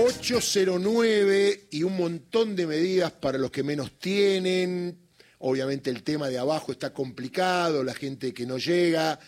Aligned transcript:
809 0.00 1.66
y 1.72 1.82
un 1.82 1.96
montón 1.96 2.54
de 2.54 2.68
medidas 2.68 3.10
para 3.10 3.36
los 3.36 3.50
que 3.50 3.64
menos 3.64 3.98
tienen. 3.98 4.96
Obviamente 5.38 5.90
el 5.90 6.04
tema 6.04 6.28
de 6.28 6.38
abajo 6.38 6.70
está 6.70 6.92
complicado, 6.92 7.82
la 7.82 7.94
gente 7.94 8.32
que 8.32 8.46
no 8.46 8.58
llega, 8.58 9.18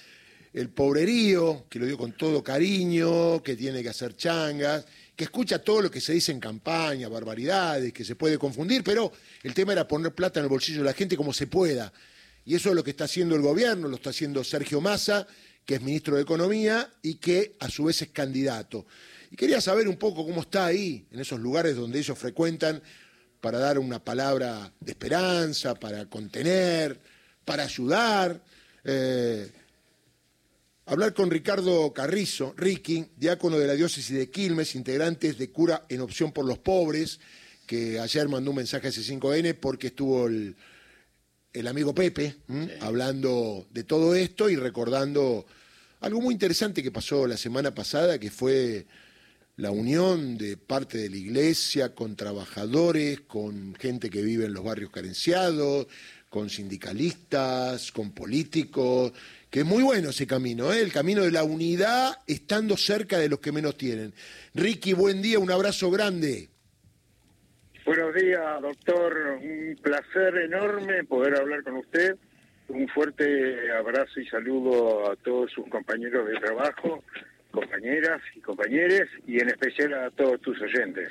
el 0.52 0.70
pobrerío, 0.70 1.66
que 1.68 1.80
lo 1.80 1.86
digo 1.86 1.98
con 1.98 2.12
todo 2.12 2.44
cariño, 2.44 3.42
que 3.42 3.56
tiene 3.56 3.82
que 3.82 3.88
hacer 3.88 4.14
changas, 4.14 4.86
que 5.16 5.24
escucha 5.24 5.58
todo 5.58 5.82
lo 5.82 5.90
que 5.90 6.00
se 6.00 6.12
dice 6.12 6.30
en 6.30 6.38
campaña, 6.38 7.08
barbaridades, 7.08 7.92
que 7.92 8.04
se 8.04 8.14
puede 8.14 8.38
confundir, 8.38 8.84
pero 8.84 9.12
el 9.42 9.52
tema 9.52 9.72
era 9.72 9.88
poner 9.88 10.14
plata 10.14 10.38
en 10.38 10.44
el 10.44 10.50
bolsillo 10.50 10.78
de 10.78 10.84
la 10.84 10.92
gente 10.92 11.16
como 11.16 11.32
se 11.32 11.48
pueda. 11.48 11.92
Y 12.44 12.54
eso 12.54 12.68
es 12.68 12.76
lo 12.76 12.84
que 12.84 12.90
está 12.90 13.04
haciendo 13.04 13.34
el 13.34 13.42
gobierno, 13.42 13.88
lo 13.88 13.96
está 13.96 14.10
haciendo 14.10 14.44
Sergio 14.44 14.80
Massa, 14.80 15.26
que 15.64 15.74
es 15.74 15.82
ministro 15.82 16.14
de 16.14 16.22
Economía 16.22 16.88
y 17.02 17.16
que 17.16 17.56
a 17.58 17.68
su 17.68 17.84
vez 17.84 18.02
es 18.02 18.10
candidato. 18.10 18.86
Y 19.30 19.36
quería 19.36 19.60
saber 19.60 19.88
un 19.88 19.96
poco 19.96 20.26
cómo 20.26 20.40
está 20.40 20.66
ahí, 20.66 21.06
en 21.10 21.20
esos 21.20 21.38
lugares 21.38 21.76
donde 21.76 21.98
ellos 21.98 22.18
frecuentan, 22.18 22.82
para 23.40 23.58
dar 23.58 23.78
una 23.78 24.02
palabra 24.02 24.72
de 24.80 24.92
esperanza, 24.92 25.74
para 25.74 26.06
contener, 26.06 27.00
para 27.44 27.62
ayudar. 27.62 28.42
Eh, 28.84 29.50
hablar 30.86 31.14
con 31.14 31.30
Ricardo 31.30 31.92
Carrizo, 31.92 32.54
Ricky, 32.56 33.06
diácono 33.16 33.58
de 33.58 33.66
la 33.66 33.74
diócesis 33.74 34.16
de 34.16 34.30
Quilmes, 34.30 34.74
integrantes 34.74 35.38
de 35.38 35.50
Cura 35.50 35.84
en 35.88 36.00
Opción 36.00 36.32
por 36.32 36.44
los 36.44 36.58
Pobres, 36.58 37.20
que 37.66 38.00
ayer 38.00 38.28
mandó 38.28 38.50
un 38.50 38.56
mensaje 38.56 38.88
a 38.88 38.90
C5N 38.90 39.54
porque 39.54 39.88
estuvo 39.88 40.26
el, 40.26 40.56
amigo 41.68 41.94
Pepe 41.94 42.36
hablando 42.80 43.66
de 43.70 43.84
todo 43.84 44.16
esto 44.16 44.50
y 44.50 44.56
recordando 44.56 45.46
algo 46.00 46.20
muy 46.20 46.34
interesante 46.34 46.82
que 46.82 46.90
pasó 46.90 47.26
la 47.26 47.36
semana 47.36 47.72
pasada, 47.72 48.18
que 48.18 48.30
fue 48.30 48.86
la 49.60 49.70
unión 49.70 50.38
de 50.38 50.56
parte 50.56 50.96
de 50.96 51.10
la 51.10 51.16
iglesia 51.16 51.94
con 51.94 52.16
trabajadores, 52.16 53.20
con 53.20 53.74
gente 53.74 54.08
que 54.08 54.22
vive 54.22 54.46
en 54.46 54.54
los 54.54 54.64
barrios 54.64 54.90
carenciados, 54.90 55.86
con 56.30 56.48
sindicalistas, 56.48 57.92
con 57.92 58.12
políticos, 58.12 59.12
que 59.50 59.60
es 59.60 59.66
muy 59.66 59.82
bueno 59.82 60.10
ese 60.10 60.26
camino, 60.26 60.72
¿eh? 60.72 60.80
el 60.80 60.90
camino 60.90 61.22
de 61.22 61.30
la 61.30 61.44
unidad 61.44 62.16
estando 62.26 62.78
cerca 62.78 63.18
de 63.18 63.28
los 63.28 63.40
que 63.40 63.52
menos 63.52 63.76
tienen. 63.76 64.14
Ricky, 64.54 64.94
buen 64.94 65.20
día, 65.20 65.38
un 65.38 65.50
abrazo 65.50 65.90
grande. 65.90 66.48
Buenos 67.84 68.14
días, 68.14 68.62
doctor. 68.62 69.40
Un 69.42 69.78
placer 69.82 70.38
enorme 70.38 71.04
poder 71.04 71.36
hablar 71.36 71.62
con 71.64 71.76
usted. 71.76 72.16
Un 72.68 72.88
fuerte 72.88 73.70
abrazo 73.72 74.20
y 74.20 74.26
saludo 74.26 75.10
a 75.10 75.16
todos 75.16 75.50
sus 75.50 75.68
compañeros 75.68 76.26
de 76.28 76.38
trabajo 76.38 77.02
compañeras 77.50 78.20
y 78.34 78.40
compañeros 78.40 79.08
y 79.26 79.40
en 79.40 79.48
especial 79.48 79.94
a 79.94 80.10
todos 80.10 80.40
tus 80.40 80.60
oyentes. 80.60 81.08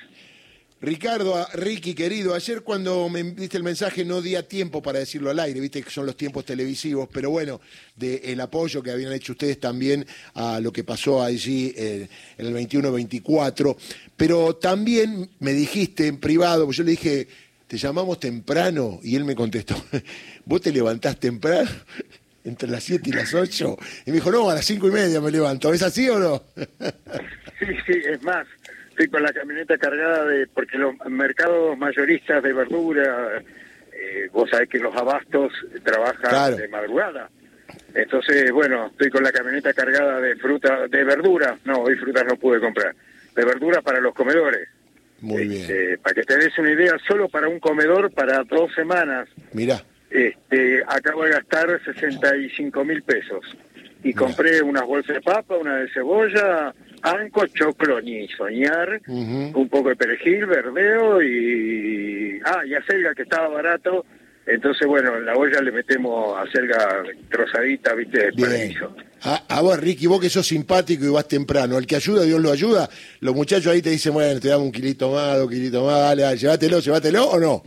Ricardo, 0.82 1.46
Ricky, 1.56 1.94
querido, 1.94 2.34
ayer 2.34 2.62
cuando 2.62 3.10
me 3.10 3.22
diste 3.24 3.58
el 3.58 3.64
mensaje 3.64 4.06
no 4.06 4.22
di 4.22 4.36
a 4.36 4.48
tiempo 4.48 4.82
para 4.82 5.00
decirlo 5.00 5.30
al 5.30 5.40
aire, 5.40 5.60
viste 5.60 5.84
que 5.84 5.90
son 5.90 6.06
los 6.06 6.16
tiempos 6.16 6.46
televisivos, 6.46 7.10
pero 7.12 7.30
bueno, 7.30 7.60
del 7.98 8.40
apoyo 8.40 8.82
que 8.82 8.92
habían 8.92 9.12
hecho 9.12 9.34
ustedes 9.34 9.60
también 9.60 10.06
a 10.36 10.62
lo 10.62 10.72
que 10.72 10.86
pasó 10.86 11.22
allí 11.22 11.74
en 11.76 12.08
el 12.38 12.56
21-24, 12.56 13.76
pero 14.16 14.56
también 14.56 15.30
me 15.40 15.52
dijiste 15.52 16.08
en 16.08 16.18
privado, 16.18 16.64
pues 16.64 16.78
yo 16.78 16.86
le 16.86 16.92
dije, 16.92 17.28
te 17.68 17.78
llamamos 17.78 18.18
temprano, 18.18 19.02
y 19.04 19.18
él 19.18 19.26
me 19.26 19.36
contestó, 19.36 19.76
¿vos 20.46 20.62
te 20.62 20.72
levantás 20.72 21.20
temprano? 21.20 21.70
Entre 22.50 22.70
las 22.70 22.84
7 22.84 23.10
y 23.10 23.14
las 23.14 23.34
8. 23.34 23.78
Y 24.06 24.12
me 24.12 24.16
dijo, 24.16 24.32
no, 24.32 24.50
a 24.50 24.56
las 24.56 24.66
5 24.66 24.88
y 24.88 24.92
media 24.92 25.22
me 25.22 25.32
levanto. 25.32 25.74
¿Es 25.74 25.82
así 25.82 26.10
o 26.10 26.20
no? 26.20 26.44
sí, 27.60 27.68
sí, 27.86 28.02
es 28.10 28.22
más. 28.24 28.48
Estoy 28.90 29.08
con 29.08 29.24
la 29.24 29.32
camioneta 29.32 29.78
cargada 29.78 30.26
de... 30.26 30.48
Porque 30.48 30.78
los 30.78 30.94
mercados 31.08 31.78
mayoristas 31.78 32.44
de 32.44 32.54
verdura, 32.54 33.42
eh, 33.94 34.30
vos 34.34 34.50
sabés 34.50 34.68
que 34.68 34.80
los 34.80 34.96
abastos 34.96 35.54
trabajan 35.84 36.58
de 36.58 36.68
madrugada. 36.68 37.30
Entonces, 37.94 38.52
bueno, 38.52 38.88
estoy 38.88 39.10
con 39.10 39.24
la 39.24 39.32
camioneta 39.32 39.74
cargada 39.74 40.20
de 40.20 40.36
fruta, 40.36 40.88
de 40.88 41.04
verdura. 41.04 41.58
No, 41.66 41.84
hoy 41.84 41.96
frutas 41.96 42.26
no 42.28 42.36
pude 42.36 42.60
comprar. 42.60 42.94
De 43.36 43.46
verdura 43.46 43.82
para 43.82 44.02
los 44.02 44.14
comedores. 44.14 44.68
Muy 45.22 45.48
bien. 45.48 45.62
Este, 45.62 45.98
para 46.00 46.16
que 46.16 46.24
te 46.24 46.38
des 46.38 46.58
una 46.58 46.72
idea, 46.72 46.94
solo 47.08 47.30
para 47.30 47.48
un 47.48 47.60
comedor 47.60 48.12
para 48.12 48.44
dos 48.44 48.74
semanas. 48.74 49.30
Mira 49.54 49.82
este, 50.10 50.84
acabo 50.88 51.24
de 51.24 51.32
gastar 51.32 51.82
65 51.84 52.86
mil 52.86 53.02
pesos. 53.04 53.46
Y 54.04 54.14
compré 54.14 54.62
unas 54.62 54.86
bolsas 54.86 55.16
de 55.16 55.22
papa, 55.22 55.58
una 55.58 55.76
de 55.76 55.90
cebolla, 55.92 56.74
anco, 57.02 57.46
choclo, 57.48 58.00
ni 58.02 58.28
soñar, 58.30 59.02
un 59.08 59.70
poco 59.70 59.90
de 59.90 59.96
perejil, 59.96 60.46
verdeo 60.46 61.22
y... 61.22 62.40
Ah, 62.46 62.62
y 62.66 62.74
acelga 62.74 63.14
que 63.14 63.24
estaba 63.24 63.50
barato, 63.50 64.06
entonces 64.50 64.88
bueno, 64.88 65.16
en 65.16 65.26
la 65.26 65.36
olla 65.36 65.62
le 65.62 65.72
metemos 65.72 66.36
acelga 66.40 67.04
trozadita, 67.30 67.94
viste, 67.94 68.32
de 68.32 68.76
a, 69.22 69.44
a, 69.48 69.62
vos, 69.62 69.80
Ricky, 69.80 70.08
vos 70.08 70.20
que 70.20 70.30
sos 70.30 70.48
simpático 70.48 71.06
y 71.06 71.10
vas 71.10 71.28
temprano, 71.28 71.78
el 71.78 71.86
que 71.86 71.98
ayuda, 71.98 72.24
Dios 72.24 72.42
lo 72.42 72.52
ayuda, 72.52 72.90
los 73.20 73.36
muchachos 73.36 73.74
ahí 73.74 73.82
te 73.82 73.92
dicen, 73.92 74.14
bueno, 74.14 74.40
te 74.40 74.48
damos 74.48 74.66
un 74.66 74.72
kilito 74.72 75.12
más, 75.12 75.38
dos 75.38 75.50
kilitos 75.50 75.86
más, 75.86 76.00
dale, 76.00 76.24
dale 76.24 76.38
llévatelo, 76.38 76.80
llévatelo 76.80 77.30
o 77.30 77.40
no. 77.40 77.64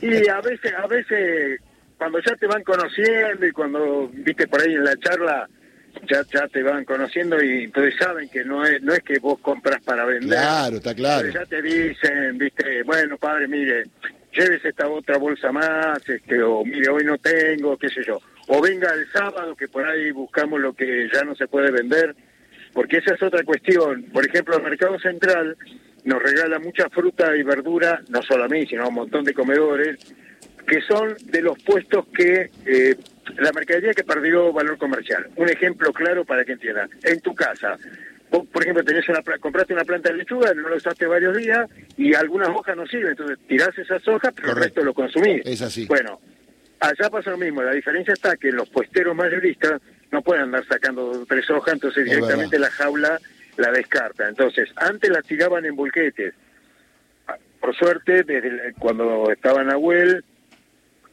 Y 0.00 0.28
a 0.28 0.40
veces, 0.40 0.72
a 0.76 0.86
veces, 0.86 1.60
cuando 1.98 2.18
ya 2.20 2.34
te 2.36 2.46
van 2.46 2.62
conociendo 2.62 3.46
y 3.46 3.52
cuando, 3.52 4.08
viste, 4.12 4.46
por 4.46 4.60
ahí 4.60 4.74
en 4.74 4.84
la 4.84 4.96
charla, 4.96 5.48
ya, 6.08 6.22
ya 6.32 6.48
te 6.48 6.62
van 6.62 6.84
conociendo 6.84 7.42
y 7.42 7.64
entonces 7.64 7.94
saben 7.98 8.28
que 8.28 8.44
no 8.44 8.64
es, 8.64 8.82
no 8.82 8.92
es 8.92 9.00
que 9.00 9.18
vos 9.18 9.38
compras 9.40 9.82
para 9.82 10.04
vender. 10.04 10.38
Claro, 10.38 10.76
está 10.76 10.94
claro. 10.94 11.28
ya 11.28 11.44
te 11.46 11.62
dicen, 11.62 12.36
viste, 12.38 12.82
bueno, 12.82 13.16
padre, 13.16 13.48
mire, 13.48 13.84
lleves 14.32 14.64
esta 14.64 14.88
otra 14.88 15.18
bolsa 15.18 15.52
más, 15.52 15.98
este, 16.08 16.42
o 16.42 16.64
mire, 16.64 16.88
hoy 16.90 17.04
no 17.04 17.18
tengo, 17.18 17.76
qué 17.76 17.88
sé 17.88 18.02
yo. 18.06 18.20
O 18.48 18.60
venga 18.60 18.92
el 18.92 19.10
sábado 19.10 19.54
que 19.56 19.68
por 19.68 19.86
ahí 19.86 20.10
buscamos 20.10 20.60
lo 20.60 20.74
que 20.74 21.08
ya 21.12 21.22
no 21.22 21.34
se 21.34 21.46
puede 21.46 21.70
vender, 21.70 22.14
porque 22.72 22.98
esa 22.98 23.14
es 23.14 23.22
otra 23.22 23.44
cuestión. 23.44 24.04
Por 24.12 24.26
ejemplo, 24.26 24.56
el 24.56 24.62
Mercado 24.62 24.98
Central 24.98 25.56
nos 26.04 26.22
regala 26.22 26.58
mucha 26.58 26.88
fruta 26.90 27.34
y 27.36 27.42
verdura, 27.42 28.02
no 28.08 28.22
solo 28.22 28.44
a 28.44 28.48
mí, 28.48 28.66
sino 28.66 28.84
a 28.84 28.88
un 28.88 28.94
montón 28.94 29.24
de 29.24 29.34
comedores, 29.34 29.98
que 30.66 30.80
son 30.82 31.14
de 31.24 31.42
los 31.42 31.62
puestos 31.62 32.06
que 32.14 32.50
eh, 32.66 32.96
la 33.38 33.52
mercadería 33.52 33.92
que 33.92 34.04
perdió 34.04 34.52
valor 34.52 34.78
comercial. 34.78 35.28
Un 35.36 35.48
ejemplo 35.48 35.92
claro 35.92 36.24
para 36.24 36.44
que 36.44 36.52
entiendan. 36.52 36.88
En 37.02 37.20
tu 37.20 37.34
casa, 37.34 37.76
vos, 38.30 38.46
por 38.48 38.62
ejemplo, 38.62 38.84
tenés 38.84 39.08
una, 39.08 39.22
compraste 39.40 39.72
una 39.72 39.84
planta 39.84 40.10
de 40.10 40.18
lechuga, 40.18 40.52
no 40.54 40.68
lo 40.68 40.76
usaste 40.76 41.06
varios 41.06 41.36
días 41.36 41.68
y 41.96 42.14
algunas 42.14 42.48
hojas 42.48 42.76
no 42.76 42.86
sirven, 42.86 43.10
entonces 43.10 43.38
tirás 43.46 43.76
esas 43.78 44.06
hojas, 44.08 44.32
pero 44.34 44.50
el 44.50 44.56
resto 44.56 44.82
lo 44.82 44.94
consumís. 44.94 45.42
Es 45.44 45.62
así. 45.62 45.86
Bueno, 45.86 46.20
allá 46.80 47.10
pasa 47.10 47.30
lo 47.30 47.38
mismo. 47.38 47.62
La 47.62 47.72
diferencia 47.72 48.14
está 48.14 48.36
que 48.36 48.50
los 48.52 48.68
puesteros 48.68 49.14
mayoristas 49.14 49.80
no 50.10 50.22
pueden 50.22 50.44
andar 50.44 50.64
sacando 50.66 51.24
tres 51.26 51.48
hojas, 51.50 51.74
entonces 51.74 52.04
directamente 52.04 52.58
la 52.58 52.70
jaula 52.70 53.18
la 53.56 53.70
descarta. 53.70 54.28
Entonces, 54.28 54.70
antes 54.76 55.10
la 55.10 55.22
tiraban 55.22 55.64
en 55.64 55.76
volquetes. 55.76 56.34
Por 57.60 57.74
suerte, 57.74 58.24
desde 58.24 58.74
cuando 58.78 59.30
estaba 59.30 59.64
Nahuel, 59.64 60.24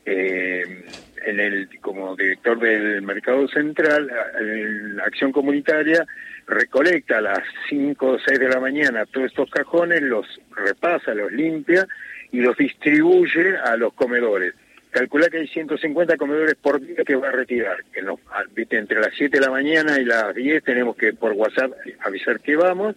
eh, 0.05 0.85
en 1.25 1.39
el, 1.39 1.69
como 1.79 2.15
director 2.15 2.59
del 2.59 3.01
Mercado 3.03 3.47
Central, 3.47 4.11
en 4.39 4.97
la 4.97 5.03
acción 5.03 5.31
comunitaria, 5.31 6.05
recolecta 6.47 7.19
a 7.19 7.21
las 7.21 7.39
5 7.69 8.05
o 8.05 8.19
6 8.19 8.39
de 8.39 8.49
la 8.49 8.59
mañana 8.59 9.05
todos 9.05 9.27
estos 9.27 9.49
cajones, 9.49 10.01
los 10.01 10.25
repasa, 10.55 11.13
los 11.13 11.31
limpia 11.31 11.87
y 12.31 12.41
los 12.41 12.57
distribuye 12.57 13.57
a 13.57 13.77
los 13.77 13.93
comedores 13.93 14.53
calcula 14.91 15.29
que 15.29 15.39
hay 15.39 15.47
150 15.47 16.17
comedores 16.17 16.55
por 16.55 16.79
día 16.79 17.03
que 17.05 17.15
va 17.15 17.29
a 17.29 17.31
retirar. 17.31 17.83
Que 17.91 18.01
no, 18.01 18.19
entre 18.55 18.99
las 18.99 19.13
7 19.17 19.39
de 19.39 19.45
la 19.45 19.51
mañana 19.51 19.99
y 19.99 20.05
las 20.05 20.35
10 20.35 20.63
tenemos 20.63 20.95
que 20.95 21.13
por 21.13 21.31
WhatsApp 21.31 21.71
avisar 22.01 22.39
que 22.39 22.55
vamos 22.55 22.95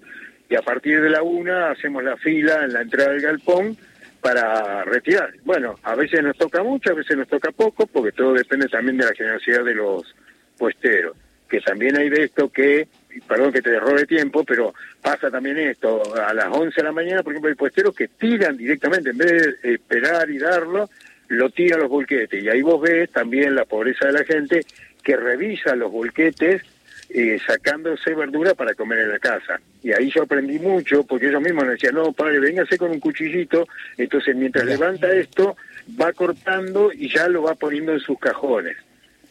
y 0.49 0.57
a 0.57 0.63
partir 0.63 1.01
de 1.01 1.11
la 1.11 1.23
1 1.23 1.67
hacemos 1.67 2.05
la 2.05 2.17
fila 2.17 2.65
en 2.65 2.73
la 2.73 2.83
entrada 2.83 3.11
del 3.11 3.23
galpón 3.23 3.77
para 4.21 4.85
retirar. 4.85 5.35
Bueno, 5.45 5.75
a 5.83 5.95
veces 5.95 6.23
nos 6.23 6.37
toca 6.37 6.63
mucho, 6.63 6.91
a 6.91 6.95
veces 6.95 7.17
nos 7.17 7.29
toca 7.29 7.53
poco, 7.53 7.87
porque 7.87 8.13
todo 8.13 8.33
depende 8.33 8.69
también 8.69 8.97
de 8.97 9.05
la 9.05 9.15
generosidad 9.15 9.65
de 9.65 9.75
los 9.75 10.15
puesteros. 10.57 11.17
Que 11.47 11.61
también 11.61 11.97
hay 11.99 12.09
de 12.09 12.25
esto 12.25 12.49
que, 12.49 12.89
perdón 13.29 13.53
que 13.53 13.61
te 13.61 13.79
robe 13.79 14.07
tiempo, 14.07 14.43
pero 14.43 14.73
pasa 15.03 15.31
también 15.31 15.59
esto, 15.59 16.03
a 16.17 16.33
las 16.33 16.47
11 16.47 16.75
de 16.75 16.83
la 16.83 16.93
mañana, 16.93 17.23
por 17.23 17.33
ejemplo, 17.33 17.51
hay 17.51 17.55
puesteros 17.55 17.95
que 17.95 18.09
tiran 18.09 18.57
directamente, 18.57 19.11
en 19.11 19.19
vez 19.19 19.61
de 19.61 19.75
esperar 19.75 20.31
y 20.31 20.39
darlo, 20.39 20.89
lo 21.29 21.51
tira 21.51 21.77
a 21.77 21.81
los 21.81 21.89
bolquetes. 21.89 22.43
Y 22.43 22.49
ahí 22.49 22.63
vos 22.63 22.81
ves 22.81 23.11
también 23.11 23.55
la 23.55 23.65
pobreza 23.65 24.07
de 24.07 24.13
la 24.13 24.25
gente 24.25 24.61
que 25.03 25.17
revisa 25.17 25.75
los 25.75 25.91
bolquetes 25.93 26.63
eh, 27.11 27.39
sacándose 27.47 28.15
verdura 28.15 28.55
para 28.55 28.75
comer 28.75 29.01
en 29.01 29.11
la 29.11 29.19
casa. 29.19 29.61
Y 29.83 29.93
ahí 29.93 30.11
yo 30.11 30.23
aprendí 30.23 30.59
mucho, 30.59 31.05
porque 31.05 31.29
ellos 31.29 31.43
mismos 31.43 31.65
me 31.65 31.73
decían, 31.73 31.95
no, 31.95 32.13
padre, 32.13 32.41
véngase 32.41 32.79
con 32.79 32.91
un 32.91 33.01
cuchillito. 33.01 33.69
Entonces, 33.97 34.35
mientras 34.35 34.65
levanta 34.65 35.13
esto, 35.13 35.57
va 36.01 36.13
cortando 36.13 36.91
y 36.93 37.13
ya 37.13 37.29
lo 37.29 37.43
va 37.43 37.55
poniendo 37.55 37.93
en 37.93 38.01
sus 38.01 38.19
cajones. 38.19 38.77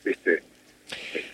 ¿viste? 0.04 0.44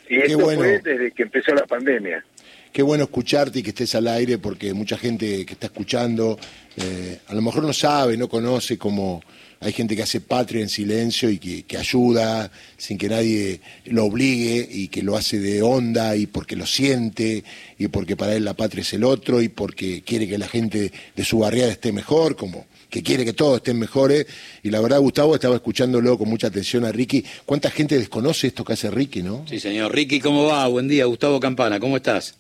Y 0.10 0.18
esto 0.18 0.40
fue 0.40 0.80
desde 0.80 1.12
que 1.12 1.24
empezó 1.24 1.54
la 1.54 1.66
pandemia. 1.66 2.24
qué 2.72 2.82
bueno 2.82 3.04
escucharte 3.04 3.60
y 3.60 3.64
que 3.64 3.70
estés 3.70 3.94
al 3.96 4.08
aire 4.08 4.38
porque 4.38 4.74
mucha 4.74 4.98
gente 4.98 5.46
que 5.46 5.54
está 5.54 5.68
escuchando 5.68 6.40
eh, 6.78 7.20
a 7.28 7.34
lo 7.34 7.42
mejor 7.42 7.64
no 7.64 7.74
sabe, 7.74 8.16
no 8.16 8.30
conoce 8.30 8.78
cómo 8.78 9.22
hay 9.62 9.74
gente 9.74 9.96
que 9.96 10.04
hace 10.04 10.22
patria 10.22 10.62
en 10.62 10.70
silencio 10.70 11.30
y 11.30 11.38
que, 11.38 11.78
ayuda 11.78 12.52
sin 12.78 12.98
que 12.98 13.10
nadie 13.10 13.60
lo 13.86 14.06
obligue 14.06 14.68
y 14.70 14.88
que 14.88 15.04
lo 15.04 15.18
hace 15.18 15.40
de 15.40 15.62
onda 15.62 16.16
y 16.16 16.28
porque 16.28 16.56
lo 16.56 16.66
siente 16.66 17.44
y 17.78 17.88
porque 17.90 18.16
para 18.16 18.36
él 18.36 18.46
la 18.46 18.54
patria 18.54 18.82
es 18.82 18.94
el 18.94 19.04
otro 19.04 19.42
y 19.42 19.50
porque 19.50 20.02
quiere 20.02 20.28
que 20.28 20.38
la 20.38 20.48
gente 20.48 20.92
de 21.16 21.26
su 21.26 21.40
barriada 21.40 21.72
esté 21.72 21.92
mejor, 21.92 22.36
como 22.36 22.66
que 22.90 23.04
quiere 23.04 23.26
que 23.26 23.34
todos 23.34 23.58
estén 23.58 23.78
mejores. 23.78 24.26
Y 24.64 24.72
la 24.72 24.82
verdad, 24.82 25.00
Gustavo, 25.00 25.36
estaba 25.36 25.56
escuchándolo 25.56 26.18
con 26.18 26.30
mucha 26.30 26.48
atención 26.48 26.86
a 26.86 26.92
Ricky. 26.92 27.24
¿Cuánta 27.46 27.70
gente 27.70 27.98
desconoce 27.98 28.48
esto 28.48 28.64
que 28.64 28.74
hace 28.74 28.90
Ricky, 28.90 29.22
no? 29.22 29.46
Sí, 29.48 29.60
señor. 29.60 29.94
Ricky, 29.94 30.20
¿cómo 30.20 30.46
va? 30.46 30.68
Buen 30.68 30.88
día. 30.88 31.06
Gustavo 31.06 31.40
Campana, 31.40 31.80
¿cómo 31.80 31.98
estás? 31.98 32.36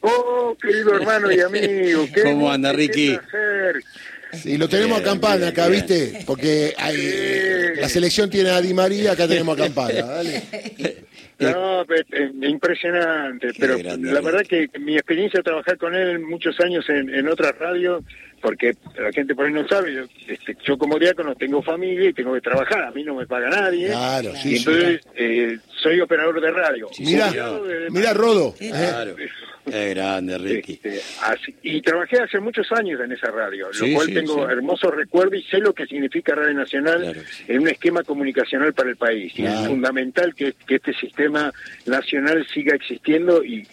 Oh, 0.00 0.56
querido 0.60 0.94
hermano 0.94 1.30
y 1.30 1.40
amigo. 1.40 2.06
¿Cómo 2.24 2.50
anda, 2.50 2.72
Ricky? 2.72 3.16
Sí, 4.32 4.56
lo 4.56 4.68
tenemos 4.68 5.00
a 5.00 5.02
Campana 5.02 5.48
acá, 5.48 5.68
¿viste? 5.68 6.22
Porque 6.26 6.74
la 7.76 7.88
selección 7.88 8.30
tiene 8.30 8.50
a 8.50 8.60
Di 8.60 8.74
María, 8.74 9.12
acá 9.12 9.26
tenemos 9.26 9.58
a 9.58 9.64
Campana, 9.64 10.02
¿vale? 10.06 10.42
No, 11.40 11.82
eh, 11.82 12.30
impresionante, 12.42 13.48
pero 13.58 13.78
la 13.78 14.20
verdad 14.20 14.42
que 14.46 14.68
mi 14.78 14.96
experiencia 14.96 15.38
de 15.38 15.44
trabajar 15.44 15.78
con 15.78 15.94
él 15.94 16.18
muchos 16.18 16.60
años 16.60 16.86
en, 16.90 17.08
en 17.14 17.28
otra 17.28 17.52
radio, 17.52 18.04
porque 18.42 18.74
la 18.98 19.10
gente 19.10 19.34
por 19.34 19.46
ahí 19.46 19.52
no 19.52 19.66
sabe, 19.66 19.94
yo, 19.94 20.02
este, 20.28 20.54
yo 20.62 20.76
como 20.76 20.98
diácono 20.98 21.34
tengo 21.34 21.62
familia 21.62 22.10
y 22.10 22.12
tengo 22.12 22.34
que 22.34 22.42
trabajar, 22.42 22.82
a 22.82 22.90
mí 22.90 23.04
no 23.04 23.14
me 23.14 23.26
paga 23.26 23.48
nadie. 23.48 23.86
Claro, 23.86 24.32
sí, 24.36 24.52
y 24.52 24.56
entonces 24.58 25.00
eh, 25.16 25.58
soy 25.82 26.00
operador 26.00 26.42
de 26.42 26.50
radio. 26.50 26.88
mira, 26.98 27.32
mira 27.90 28.12
Rodo. 28.12 28.54
Claro. 28.58 29.16
Qué 29.64 29.90
grande, 29.90 30.38
Ricky. 30.38 30.80
Este, 30.82 31.02
y 31.62 31.80
trabajé 31.82 32.22
hace 32.22 32.40
muchos 32.40 32.70
años 32.72 33.00
en 33.00 33.12
esa 33.12 33.30
radio, 33.30 33.68
lo 33.72 33.94
cual 33.94 34.12
tengo 34.12 34.48
hermosos 34.48 34.94
recuerdos 34.94 35.40
y 35.40 35.42
sé 35.42 35.58
lo 35.58 35.74
que 35.74 35.86
significa 35.86 36.34
Radio 36.34 36.54
Nacional 36.54 37.16
en 37.46 37.60
un 37.60 37.68
esquema 37.68 38.02
comunicacional 38.02 38.72
para 38.72 38.90
el 38.90 38.96
país. 38.96 39.32
Y 39.38 39.44
es 39.44 39.66
fundamental 39.66 40.34
que, 40.34 40.54
este 40.68 40.94
sistema 40.94 41.52
nacional 41.86 42.46
siga 42.46 42.74
existiendo 42.74 43.44
y, 43.44 43.66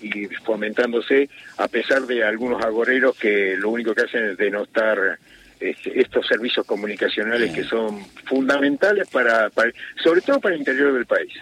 fomentándose 0.43 1.29
a 1.57 1.67
pesar 1.67 2.01
de 2.03 2.23
algunos 2.23 2.63
agoreros 2.63 3.17
que 3.17 3.55
lo 3.57 3.69
único 3.69 3.93
que 3.93 4.01
hacen 4.01 4.31
es 4.31 4.37
denostar 4.37 5.19
estos 5.59 6.27
servicios 6.27 6.65
comunicacionales 6.65 7.51
que 7.51 7.63
son 7.63 8.05
fundamentales 8.25 9.07
para, 9.09 9.49
sobre 10.03 10.21
todo 10.21 10.39
para 10.39 10.55
el 10.55 10.59
interior 10.59 10.93
del 10.93 11.05
país. 11.05 11.33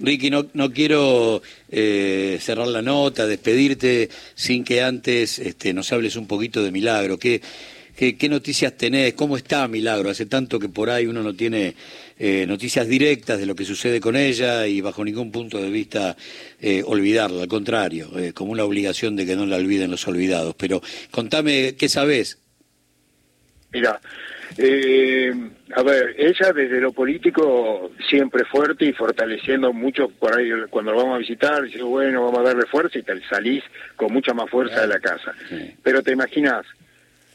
Ricky, 0.00 0.30
no, 0.30 0.46
no 0.54 0.70
quiero 0.70 1.42
eh, 1.70 2.38
cerrar 2.40 2.68
la 2.68 2.82
nota, 2.82 3.26
despedirte 3.26 4.08
sin 4.34 4.64
que 4.64 4.82
antes 4.82 5.38
este, 5.38 5.72
nos 5.72 5.92
hables 5.92 6.16
un 6.16 6.26
poquito 6.26 6.62
de 6.62 6.70
Milagro. 6.70 7.18
¿Qué, 7.18 7.40
qué, 7.96 8.28
noticias 8.28 8.76
tenés? 8.76 9.14
¿Cómo 9.14 9.36
está 9.36 9.66
Milagro? 9.68 10.10
Hace 10.10 10.26
tanto 10.26 10.58
que 10.58 10.68
por 10.68 10.90
ahí 10.90 11.06
uno 11.06 11.22
no 11.22 11.34
tiene 11.34 11.74
eh, 12.18 12.44
noticias 12.46 12.86
directas 12.86 13.38
de 13.38 13.46
lo 13.46 13.54
que 13.54 13.64
sucede 13.64 14.00
con 14.00 14.16
ella 14.16 14.66
y 14.66 14.80
bajo 14.80 15.04
ningún 15.04 15.32
punto 15.32 15.58
de 15.58 15.70
vista 15.70 16.16
eh, 16.60 16.82
olvidarla, 16.84 17.42
al 17.42 17.48
contrario, 17.48 18.10
como 18.34 18.52
una 18.52 18.64
obligación 18.64 19.16
de 19.16 19.24
que 19.24 19.36
no 19.36 19.46
la 19.46 19.56
olviden 19.56 19.90
los 19.90 20.06
olvidados. 20.06 20.54
Pero 20.56 20.82
contame, 21.10 21.74
¿qué 21.78 21.88
sabés? 21.88 22.41
Mira, 23.72 23.98
eh, 24.58 25.32
a 25.74 25.82
ver, 25.82 26.14
ella 26.18 26.52
desde 26.52 26.80
lo 26.80 26.92
político 26.92 27.92
siempre 28.08 28.44
fuerte 28.44 28.84
y 28.84 28.92
fortaleciendo 28.92 29.72
mucho 29.72 30.08
por 30.08 30.36
ahí 30.36 30.50
cuando 30.68 30.92
lo 30.92 30.98
vamos 30.98 31.14
a 31.16 31.18
visitar, 31.18 31.62
dice, 31.62 31.82
bueno, 31.82 32.24
vamos 32.24 32.40
a 32.40 32.52
darle 32.52 32.66
fuerza 32.66 32.98
y 32.98 33.02
te 33.02 33.18
salís 33.28 33.64
con 33.96 34.12
mucha 34.12 34.34
más 34.34 34.50
fuerza 34.50 34.82
de 34.82 34.88
la 34.88 35.00
casa. 35.00 35.32
Pero 35.82 36.02
te 36.02 36.12
imaginas, 36.12 36.66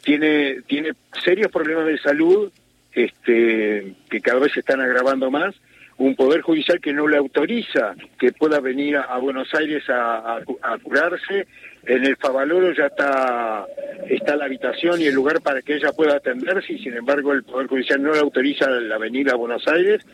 tiene, 0.03 0.61
tiene 0.67 0.91
serios 1.23 1.51
problemas 1.51 1.87
de 1.87 1.97
salud 1.97 2.51
este, 2.91 3.95
que 4.09 4.21
cada 4.21 4.39
vez 4.39 4.53
se 4.53 4.59
están 4.59 4.81
agravando 4.81 5.31
más, 5.31 5.55
un 5.97 6.15
poder 6.15 6.41
judicial 6.41 6.79
que 6.79 6.93
no 6.93 7.07
le 7.07 7.17
autoriza 7.17 7.95
que 8.19 8.31
pueda 8.31 8.59
venir 8.59 8.97
a, 8.97 9.17
Buenos 9.17 9.53
Aires 9.53 9.83
a, 9.89 10.37
a 10.37 10.77
curarse, 10.81 11.47
en 11.85 12.05
el 12.05 12.17
Favaloro 12.17 12.73
ya 12.73 12.87
está, 12.87 13.65
está 14.09 14.35
la 14.35 14.45
habitación 14.45 15.01
y 15.01 15.05
el 15.05 15.15
lugar 15.15 15.41
para 15.41 15.61
que 15.61 15.75
ella 15.75 15.91
pueda 15.93 16.17
atenderse 16.17 16.73
y 16.73 16.79
sin 16.79 16.93
embargo 16.93 17.33
el 17.33 17.43
Poder 17.43 17.67
Judicial 17.67 18.03
no 18.03 18.11
le 18.11 18.19
autoriza 18.19 18.69
la 18.69 18.97
venida 18.97 19.31
a 19.31 19.37
Buenos 19.37 19.67
Aires. 19.67 20.05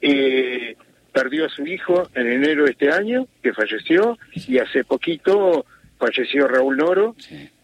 Eh, 0.00 0.76
perdió 1.16 1.46
a 1.46 1.48
su 1.48 1.66
hijo 1.66 2.08
en 2.14 2.30
enero 2.30 2.64
de 2.64 2.72
este 2.72 2.90
año, 2.90 3.26
que 3.42 3.54
falleció, 3.54 4.18
y 4.34 4.58
hace 4.58 4.84
poquito 4.84 5.64
falleció 5.98 6.46
Raúl 6.46 6.76
Noro, 6.76 7.16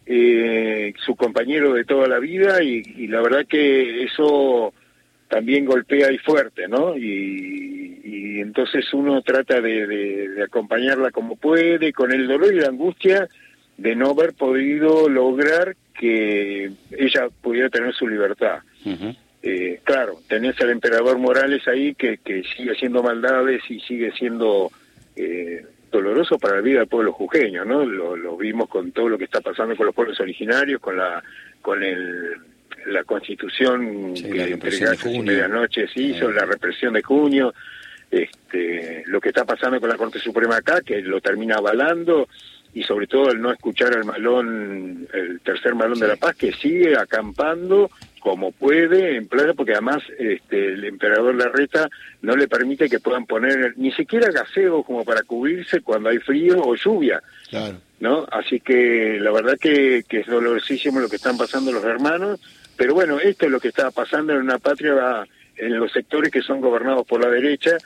eh, 0.07 0.95
su 1.05 1.15
compañero 1.17 1.75
de 1.75 1.85
toda 1.85 2.09
la 2.09 2.19
vida, 2.19 2.63
y, 2.63 3.07
la 3.09 3.21
verdad 3.21 3.45
que 3.47 4.05
eso 4.05 4.73
también 5.33 5.65
golpea 5.65 6.13
y 6.13 6.19
fuerte, 6.19 6.69
¿no? 6.69 6.95
Y, 6.95 8.39
entonces 8.39 8.93
uno 8.93 9.23
trata 9.23 9.63
de, 9.63 10.43
acompañarla 10.45 11.11
como 11.11 11.37
puede, 11.37 11.93
con 11.93 12.13
el 12.13 12.27
dolor 12.27 12.53
y 12.53 12.61
la 12.61 12.69
angustia 12.69 13.29
de 13.79 13.97
no 13.97 14.11
haber 14.11 14.35
podido 14.35 15.09
lograr 15.09 15.75
que 15.99 16.73
ella 16.91 17.29
pudiera 17.41 17.71
tener 17.71 17.95
su 17.95 18.09
libertad. 18.09 18.59
eh, 19.43 19.81
claro, 19.85 20.19
tenés 20.29 20.61
al 20.61 20.71
emperador 20.71 21.17
Morales 21.19 21.67
ahí 21.67 21.95
que, 21.95 22.19
que 22.19 22.43
sigue 22.55 22.73
haciendo 22.73 23.03
maldades 23.03 23.63
y 23.71 23.81
sigue 23.81 24.13
siendo 24.13 24.71
eh, 25.17 25.65
doloroso 25.91 26.39
para 26.39 26.57
la 26.57 26.63
vida 26.63 26.81
del 26.81 26.89
pueblo 26.89 27.13
jujeño, 27.13 27.65
¿no? 27.65 27.87
Lo, 27.87 28.37
vimos 28.37 28.69
con 28.69 28.93
todo 28.93 29.09
lo 29.09 29.17
que 29.17 29.25
está 29.25 29.41
pasando 29.41 29.77
con 29.77 29.87
los 29.87 29.95
pueblos 29.95 30.21
originarios, 30.21 30.81
con 30.81 30.99
la 30.99 31.23
con 31.63 31.83
el 31.83 32.35
la 32.87 33.05
constitución 33.05 34.15
que 34.15 34.43
entre 34.43 34.77
y 35.13 35.19
medianoche 35.21 35.89
se 35.89 36.03
hizo, 36.03 36.31
la 36.31 36.45
represión 36.45 36.95
de 36.95 37.03
junio, 37.03 37.55
este, 38.11 39.05
lo 39.07 39.21
que 39.21 39.31
está 39.31 39.45
pasando 39.45 39.81
con 39.81 39.89
la 39.89 39.97
Corte 39.97 40.19
Suprema 40.19 40.57
acá, 40.57 40.81
que 40.81 41.01
lo 41.01 41.21
termina 41.21 41.57
avalando, 41.57 42.29
y 42.75 42.83
sobre 42.83 43.07
todo 43.07 43.31
el 43.31 43.41
no 43.41 43.53
escuchar 43.53 43.95
al 43.97 44.05
malón, 44.05 45.07
el 45.13 45.41
tercer 45.41 45.75
malón 45.75 45.99
de 45.99 46.09
la 46.09 46.17
paz, 46.17 46.37
que 46.37 46.53
sigue 46.53 46.97
acampando 46.97 47.91
como 48.23 48.53
puede 48.53 49.17
en 49.17 49.27
playa, 49.27 49.53
porque 49.53 49.73
además 49.73 50.03
este, 50.17 50.75
el 50.75 50.85
emperador 50.85 51.35
Larreta 51.35 51.89
no 52.23 52.37
le 52.37 52.47
permite 52.47 52.89
que 52.89 53.01
puedan 53.01 53.27
poner 53.27 53.75
ni 53.77 53.91
siquiera 53.93 54.31
gaseo 54.31 54.85
como 54.85 55.05
para 55.05 55.23
cubrirse 55.23 55.81
cuando 55.81 56.09
hay 56.09 56.19
frío 56.19 56.63
o 56.63 56.77
lluvia. 56.77 57.21
¿no? 57.99 58.25
Así 58.31 58.61
que 58.61 59.19
la 59.21 59.33
verdad 59.33 59.59
que, 59.61 60.05
que 60.09 60.21
es 60.21 60.27
dolorosísimo 60.27 61.01
lo 61.01 61.09
que 61.09 61.17
están 61.17 61.37
pasando 61.37 61.73
los 61.73 61.85
hermanos, 61.85 62.41
pero 62.77 62.95
bueno, 62.95 63.19
esto 63.19 63.47
es 63.47 63.53
lo 63.53 63.61
que 63.61 63.69
está 63.69 63.91
pasando 63.91 64.33
en 64.33 64.41
una 64.41 64.59
patria, 64.59 65.27
en 65.57 65.79
los 65.79 65.93
sectores 65.93 66.31
que 66.31 66.43
son 66.43 66.61
gobernados 66.61 67.07
por 67.07 67.23
la 67.23 67.31
derecha, 67.31 67.77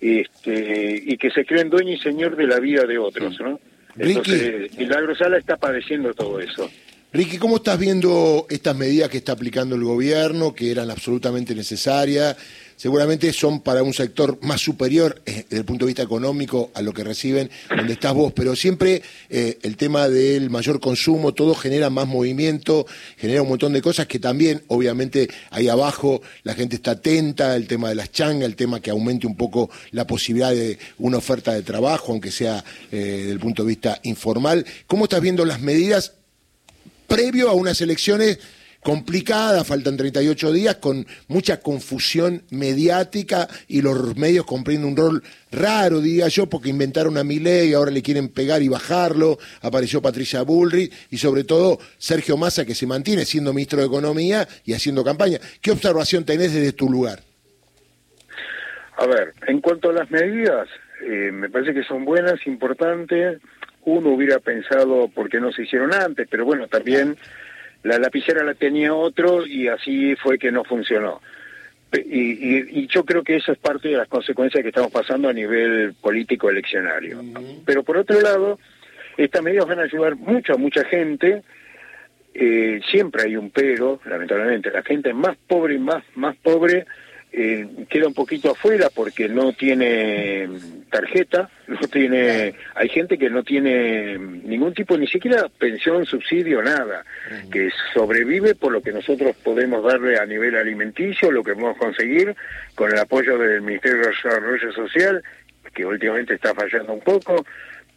este, 0.00 1.02
y 1.06 1.16
que 1.16 1.30
se 1.30 1.44
creen 1.44 1.70
dueño 1.70 1.92
y 1.92 1.98
señor 1.98 2.36
de 2.36 2.46
la 2.46 2.58
vida 2.58 2.84
de 2.84 2.98
otros, 2.98 3.38
¿no? 3.40 3.60
Ricky, 3.94 4.68
Milagro 4.78 5.14
Sala 5.14 5.38
está 5.38 5.56
padeciendo 5.56 6.14
todo 6.14 6.40
eso. 6.40 6.70
Ricky, 7.12 7.36
¿cómo 7.36 7.56
estás 7.56 7.78
viendo 7.78 8.46
estas 8.48 8.74
medidas 8.74 9.10
que 9.10 9.18
está 9.18 9.32
aplicando 9.32 9.76
el 9.76 9.84
gobierno, 9.84 10.54
que 10.54 10.70
eran 10.70 10.90
absolutamente 10.90 11.54
necesarias? 11.54 12.36
Seguramente 12.82 13.32
son 13.32 13.60
para 13.60 13.84
un 13.84 13.94
sector 13.94 14.40
más 14.42 14.60
superior 14.60 15.22
eh, 15.24 15.44
desde 15.48 15.58
el 15.58 15.64
punto 15.64 15.84
de 15.84 15.90
vista 15.90 16.02
económico 16.02 16.72
a 16.74 16.82
lo 16.82 16.92
que 16.92 17.04
reciben 17.04 17.48
donde 17.68 17.92
estás 17.92 18.12
vos, 18.12 18.32
pero 18.32 18.56
siempre 18.56 19.02
eh, 19.30 19.56
el 19.62 19.76
tema 19.76 20.08
del 20.08 20.50
mayor 20.50 20.80
consumo, 20.80 21.32
todo 21.32 21.54
genera 21.54 21.90
más 21.90 22.08
movimiento, 22.08 22.84
genera 23.18 23.42
un 23.42 23.50
montón 23.50 23.72
de 23.72 23.80
cosas 23.80 24.08
que 24.08 24.18
también, 24.18 24.64
obviamente, 24.66 25.30
ahí 25.50 25.68
abajo 25.68 26.22
la 26.42 26.54
gente 26.54 26.74
está 26.74 26.90
atenta, 26.92 27.54
el 27.54 27.68
tema 27.68 27.88
de 27.88 27.94
las 27.94 28.10
changas, 28.10 28.46
el 28.46 28.56
tema 28.56 28.80
que 28.80 28.90
aumente 28.90 29.28
un 29.28 29.36
poco 29.36 29.70
la 29.92 30.04
posibilidad 30.04 30.50
de 30.50 30.76
una 30.98 31.18
oferta 31.18 31.52
de 31.52 31.62
trabajo, 31.62 32.10
aunque 32.10 32.32
sea 32.32 32.64
eh, 32.90 32.96
desde 32.96 33.30
el 33.30 33.38
punto 33.38 33.62
de 33.62 33.68
vista 33.68 34.00
informal. 34.02 34.66
¿Cómo 34.88 35.04
estás 35.04 35.20
viendo 35.20 35.44
las 35.44 35.60
medidas 35.60 36.14
previo 37.06 37.48
a 37.48 37.52
unas 37.52 37.80
elecciones? 37.80 38.40
Complicada, 38.82 39.64
faltan 39.64 39.96
38 39.96 40.52
días, 40.52 40.76
con 40.76 41.06
mucha 41.28 41.60
confusión 41.60 42.42
mediática 42.50 43.48
y 43.68 43.80
los 43.80 44.16
medios 44.16 44.44
cumpliendo 44.44 44.88
un 44.88 44.96
rol 44.96 45.22
raro, 45.50 46.00
diga 46.00 46.28
yo, 46.28 46.46
porque 46.46 46.68
inventaron 46.68 47.16
a 47.16 47.24
Milei 47.24 47.70
y 47.70 47.74
ahora 47.74 47.90
le 47.90 48.02
quieren 48.02 48.28
pegar 48.28 48.62
y 48.62 48.68
bajarlo, 48.68 49.38
apareció 49.60 50.02
Patricia 50.02 50.42
Bullrich 50.42 50.92
y 51.10 51.18
sobre 51.18 51.44
todo 51.44 51.78
Sergio 51.98 52.36
Massa 52.36 52.64
que 52.64 52.74
se 52.74 52.86
mantiene 52.86 53.24
siendo 53.24 53.52
ministro 53.52 53.80
de 53.80 53.86
Economía 53.86 54.46
y 54.64 54.72
haciendo 54.72 55.04
campaña. 55.04 55.38
¿Qué 55.60 55.70
observación 55.70 56.24
tenés 56.24 56.52
desde 56.52 56.72
tu 56.72 56.90
lugar? 56.90 57.20
A 58.96 59.06
ver, 59.06 59.32
en 59.46 59.60
cuanto 59.60 59.90
a 59.90 59.92
las 59.92 60.10
medidas, 60.10 60.68
eh, 61.04 61.30
me 61.32 61.48
parece 61.48 61.72
que 61.72 61.82
son 61.84 62.04
buenas, 62.04 62.46
importantes. 62.46 63.40
Uno 63.84 64.10
hubiera 64.10 64.38
pensado 64.38 65.08
por 65.08 65.28
qué 65.28 65.40
no 65.40 65.50
se 65.52 65.62
hicieron 65.62 65.92
antes, 65.92 66.28
pero 66.30 66.44
bueno, 66.44 66.68
también 66.68 67.16
la 67.82 67.98
lapicera 67.98 68.44
la 68.44 68.54
tenía 68.54 68.94
otro 68.94 69.46
y 69.46 69.68
así 69.68 70.14
fue 70.16 70.38
que 70.38 70.52
no 70.52 70.64
funcionó. 70.64 71.20
Y, 71.94 72.86
yo 72.86 73.04
creo 73.04 73.22
que 73.22 73.36
eso 73.36 73.52
es 73.52 73.58
parte 73.58 73.88
de 73.88 73.96
las 73.96 74.08
consecuencias 74.08 74.62
que 74.62 74.68
estamos 74.68 74.90
pasando 74.90 75.28
a 75.28 75.32
nivel 75.32 75.94
político 76.00 76.48
eleccionario. 76.48 77.22
Pero 77.66 77.82
por 77.82 77.98
otro 77.98 78.20
lado, 78.20 78.58
Estas 79.16 79.42
medidas 79.42 79.66
van 79.66 79.80
a 79.80 79.82
ayudar 79.82 80.16
mucho 80.16 80.54
a 80.54 80.56
mucha 80.56 80.84
gente, 80.84 81.42
eh, 82.34 82.80
siempre 82.90 83.24
hay 83.24 83.36
un 83.36 83.50
pero, 83.50 84.00
lamentablemente, 84.06 84.70
la 84.70 84.82
gente 84.82 85.12
más 85.12 85.36
pobre 85.46 85.74
y 85.74 85.78
más, 85.78 86.02
más 86.14 86.34
pobre 86.36 86.86
eh, 87.34 87.66
queda 87.88 88.08
un 88.08 88.14
poquito 88.14 88.50
afuera 88.50 88.88
porque 88.94 89.28
no 89.28 89.54
tiene 89.54 90.48
tarjeta, 90.90 91.48
no 91.66 91.78
tiene, 91.88 92.54
hay 92.74 92.88
gente 92.90 93.16
que 93.16 93.30
no 93.30 93.42
tiene 93.42 94.18
ningún 94.18 94.74
tipo, 94.74 94.98
ni 94.98 95.06
siquiera 95.06 95.48
pensión, 95.48 96.04
subsidio, 96.04 96.62
nada, 96.62 97.04
que 97.50 97.70
sobrevive 97.94 98.54
por 98.54 98.72
lo 98.72 98.82
que 98.82 98.92
nosotros 98.92 99.34
podemos 99.42 99.82
darle 99.82 100.18
a 100.18 100.26
nivel 100.26 100.56
alimenticio, 100.56 101.30
lo 101.30 101.42
que 101.42 101.54
podemos 101.54 101.78
conseguir 101.78 102.36
con 102.74 102.92
el 102.92 102.98
apoyo 102.98 103.38
del 103.38 103.62
Ministerio 103.62 104.02
de 104.02 104.08
Desarrollo 104.08 104.72
Social, 104.72 105.22
que 105.74 105.86
últimamente 105.86 106.34
está 106.34 106.54
fallando 106.54 106.92
un 106.92 107.00
poco, 107.00 107.46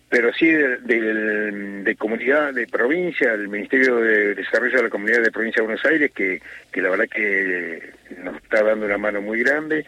pero 0.10 0.32
sí 0.34 0.50
de, 0.50 1.96
comunidad, 1.98 2.54
de 2.54 2.68
provincia, 2.68 3.34
el 3.34 3.48
Ministerio 3.48 3.98
de 3.98 4.36
Desarrollo 4.36 4.78
de 4.78 4.84
la 4.84 4.90
Comunidad 4.90 5.22
de 5.22 5.32
Provincia 5.32 5.62
de 5.62 5.68
Buenos 5.68 5.86
Aires, 5.86 6.12
que, 6.14 6.42
que 6.72 6.82
la 6.82 6.90
verdad 6.90 7.10
que 7.10 7.94
nos 8.24 8.36
está 8.38 8.64
dando 8.64 8.86
una 8.86 8.98
mano 8.98 9.22
muy 9.22 9.40
grande. 9.44 9.86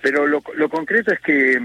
Pero 0.00 0.26
lo, 0.26 0.42
lo 0.54 0.68
concreto 0.68 1.12
es 1.12 1.20
que 1.20 1.60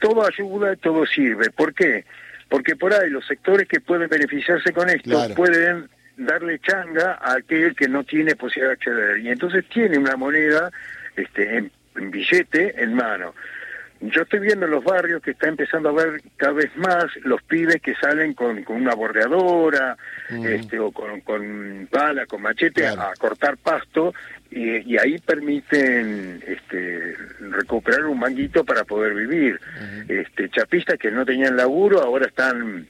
todo 0.00 0.26
ayuda, 0.26 0.74
todo 0.76 1.06
sirve. 1.06 1.50
¿Por 1.50 1.72
qué? 1.72 2.04
Porque 2.48 2.74
por 2.74 2.92
ahí 2.92 3.08
los 3.10 3.26
sectores 3.26 3.68
que 3.68 3.80
pueden 3.80 4.08
beneficiarse 4.08 4.72
con 4.72 4.90
esto 4.90 5.28
pueden 5.36 5.88
darle 6.16 6.58
changa 6.58 7.18
a 7.22 7.34
aquel 7.36 7.74
que 7.76 7.88
no 7.88 8.02
tiene 8.04 8.34
posibilidad 8.34 8.70
de 8.70 8.74
acceder. 8.74 9.18
Y 9.18 9.28
entonces 9.28 9.64
tiene 9.68 9.98
una 9.98 10.16
moneda 10.16 10.70
este, 11.16 11.58
en 11.58 11.70
billete 12.10 12.82
en 12.82 12.94
mano. 12.94 13.34
Yo 14.00 14.22
estoy 14.22 14.40
viendo 14.40 14.64
en 14.64 14.72
los 14.72 14.82
barrios 14.82 15.22
que 15.22 15.32
está 15.32 15.48
empezando 15.48 15.90
a 15.90 15.92
ver 15.92 16.22
cada 16.36 16.54
vez 16.54 16.74
más 16.76 17.04
los 17.22 17.42
pibes 17.42 17.82
que 17.82 17.94
salen 17.96 18.32
con, 18.32 18.64
con 18.64 18.76
una 18.76 18.94
bordeadora 18.94 19.96
este, 20.28 20.78
o 20.78 20.90
con, 20.90 21.20
con 21.20 21.86
pala, 21.90 22.24
con 22.24 22.40
machete 22.40 22.86
a, 22.86 23.12
cortar 23.18 23.58
pasto 23.58 24.14
y, 24.50 24.96
ahí 24.96 25.18
permiten 25.18 26.42
este, 26.46 27.14
recuperar 27.40 28.06
un 28.06 28.18
manguito 28.18 28.64
para 28.64 28.84
poder 28.84 29.14
vivir. 29.14 29.60
este, 30.08 30.48
chapistas 30.48 30.98
que 30.98 31.10
no 31.10 31.26
tenían 31.26 31.56
laburo 31.56 32.00
ahora 32.00 32.26
están 32.26 32.86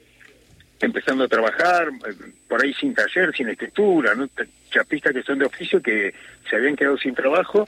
empezando 0.80 1.24
a 1.24 1.28
trabajar, 1.28 1.88
por 2.48 2.62
ahí 2.62 2.72
sin 2.74 2.94
taller, 2.94 3.34
sin 3.34 3.48
escritura, 3.48 4.14
¿no? 4.14 4.28
chapistas 4.70 5.12
que 5.12 5.22
son 5.22 5.40
de 5.40 5.46
oficio 5.46 5.82
que 5.82 6.14
se 6.48 6.56
habían 6.56 6.76
quedado 6.76 6.96
sin 6.96 7.14
trabajo 7.14 7.66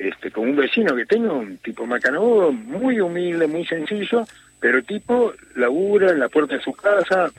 este, 0.00 0.30
con 0.30 0.48
un 0.48 0.56
vecino 0.56 0.96
que 0.96 1.04
tengo, 1.04 1.34
un 1.34 1.58
tipo 1.58 1.86
macanobo, 1.86 2.50
muy 2.52 3.00
humilde, 3.00 3.46
muy 3.46 3.66
sencillo, 3.66 4.24
pero 4.58 4.82
tipo 4.82 5.34
labura 5.56 6.10
en 6.10 6.18
la 6.18 6.30
puerta 6.30 6.56
de 6.56 6.62
su 6.62 6.72
casa, 6.72 7.30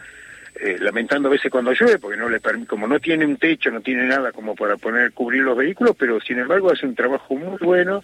eh, 0.56 0.78
lamentando 0.80 1.28
a 1.28 1.32
veces 1.32 1.52
cuando 1.52 1.74
llueve, 1.74 1.98
porque 1.98 2.18
no 2.18 2.30
le 2.30 2.40
como 2.68 2.88
no 2.88 3.00
tiene 3.00 3.26
un 3.26 3.38
techo, 3.38 3.72
no 3.72 3.82
tiene 3.82 4.06
nada 4.06 4.32
como 4.32 4.54
para 4.56 4.78
poner 4.78 5.12
cubrir 5.12 5.42
los 5.42 5.58
vehículos, 5.58 5.96
pero 5.98 6.20
sin 6.22 6.38
embargo 6.38 6.72
hace 6.72 6.86
un 6.86 6.94
trabajo 6.94 7.36
muy 7.36 7.58
bueno 7.58 8.04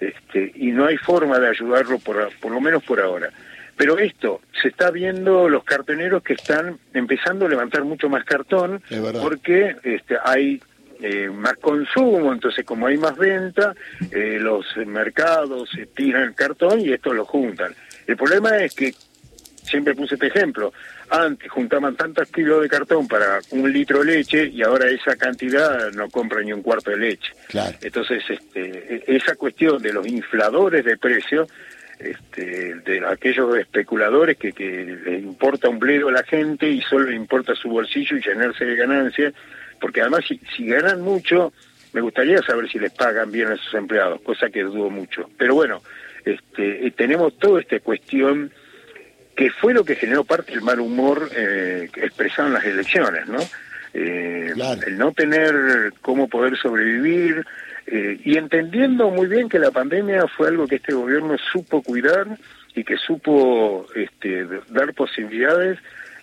este, 0.00 0.50
y 0.56 0.72
no 0.72 0.86
hay 0.86 0.96
forma 0.96 1.38
de 1.38 1.50
ayudarlo 1.50 2.00
por, 2.00 2.28
por 2.40 2.50
lo 2.50 2.60
menos 2.60 2.82
por 2.82 3.00
ahora. 3.00 3.30
Pero 3.76 3.98
esto, 3.98 4.40
se 4.60 4.68
está 4.68 4.90
viendo 4.90 5.48
los 5.48 5.62
cartoneros 5.62 6.24
que 6.24 6.34
están 6.34 6.78
empezando 6.92 7.46
a 7.46 7.48
levantar 7.48 7.84
mucho 7.84 8.08
más 8.08 8.24
cartón, 8.24 8.82
porque 9.20 9.76
este, 9.84 10.16
hay 10.24 10.60
eh, 11.02 11.28
más 11.30 11.56
consumo, 11.56 12.32
entonces 12.32 12.64
como 12.64 12.86
hay 12.86 12.96
más 12.96 13.16
venta, 13.16 13.74
eh, 14.12 14.38
los 14.40 14.64
mercados 14.86 15.68
se 15.70 15.86
tiran 15.86 16.22
el 16.22 16.34
cartón 16.34 16.80
y 16.80 16.92
esto 16.92 17.12
lo 17.12 17.24
juntan. 17.24 17.74
El 18.06 18.16
problema 18.16 18.56
es 18.58 18.72
que, 18.72 18.94
siempre 19.64 19.96
puse 19.96 20.14
este 20.14 20.28
ejemplo, 20.28 20.72
antes 21.10 21.50
juntaban 21.50 21.96
tantos 21.96 22.30
kilos 22.30 22.62
de 22.62 22.68
cartón 22.68 23.08
para 23.08 23.40
un 23.50 23.72
litro 23.72 24.04
de 24.04 24.16
leche 24.16 24.46
y 24.46 24.62
ahora 24.62 24.88
esa 24.88 25.16
cantidad 25.16 25.90
no 25.92 26.08
compra 26.08 26.40
ni 26.40 26.52
un 26.52 26.62
cuarto 26.62 26.92
de 26.92 26.98
leche. 26.98 27.32
Entonces, 27.80 28.22
este, 28.28 28.94
e, 28.94 29.04
esa 29.08 29.34
cuestión 29.34 29.82
de 29.82 29.92
los 29.92 30.06
infladores 30.06 30.84
de 30.84 30.96
precios, 30.96 31.48
este, 31.98 32.76
de 32.76 33.06
aquellos 33.06 33.56
especuladores 33.56 34.36
que, 34.36 34.52
que 34.52 34.84
le 35.04 35.18
importa 35.18 35.68
un 35.68 35.78
bledo 35.78 36.08
a 36.08 36.12
la 36.12 36.22
gente 36.22 36.68
y 36.68 36.80
solo 36.80 37.10
le 37.10 37.16
importa 37.16 37.54
su 37.56 37.68
bolsillo 37.68 38.16
y 38.16 38.22
llenarse 38.22 38.64
de 38.64 38.76
ganancias, 38.76 39.34
porque 39.82 40.00
además 40.00 40.24
si, 40.26 40.40
si 40.56 40.66
ganan 40.66 41.02
mucho, 41.02 41.52
me 41.92 42.00
gustaría 42.00 42.38
saber 42.38 42.70
si 42.70 42.78
les 42.78 42.92
pagan 42.92 43.30
bien 43.30 43.48
a 43.48 43.56
sus 43.56 43.74
empleados, 43.74 44.22
cosa 44.22 44.48
que 44.48 44.62
dudo 44.62 44.88
mucho. 44.88 45.28
Pero 45.36 45.56
bueno, 45.56 45.82
este, 46.24 46.86
eh, 46.86 46.90
tenemos 46.92 47.36
toda 47.38 47.60
esta 47.60 47.80
cuestión 47.80 48.50
que 49.34 49.50
fue 49.50 49.74
lo 49.74 49.84
que 49.84 49.96
generó 49.96 50.24
parte 50.24 50.52
del 50.52 50.62
mal 50.62 50.80
humor 50.80 51.28
eh, 51.34 51.90
expresado 51.96 52.48
en 52.48 52.54
las 52.54 52.64
elecciones, 52.64 53.26
¿no? 53.26 53.40
Eh, 53.94 54.52
el 54.86 54.96
no 54.96 55.12
tener 55.12 55.92
cómo 56.00 56.28
poder 56.28 56.56
sobrevivir 56.56 57.44
eh, 57.86 58.18
y 58.24 58.38
entendiendo 58.38 59.10
muy 59.10 59.26
bien 59.26 59.48
que 59.48 59.58
la 59.58 59.70
pandemia 59.70 60.26
fue 60.28 60.48
algo 60.48 60.66
que 60.66 60.76
este 60.76 60.94
gobierno 60.94 61.36
supo 61.52 61.82
cuidar 61.82 62.26
y 62.74 62.84
que 62.84 62.96
supo 62.96 63.86
este, 63.94 64.46
dar 64.70 64.94
posibilidades 64.94 65.78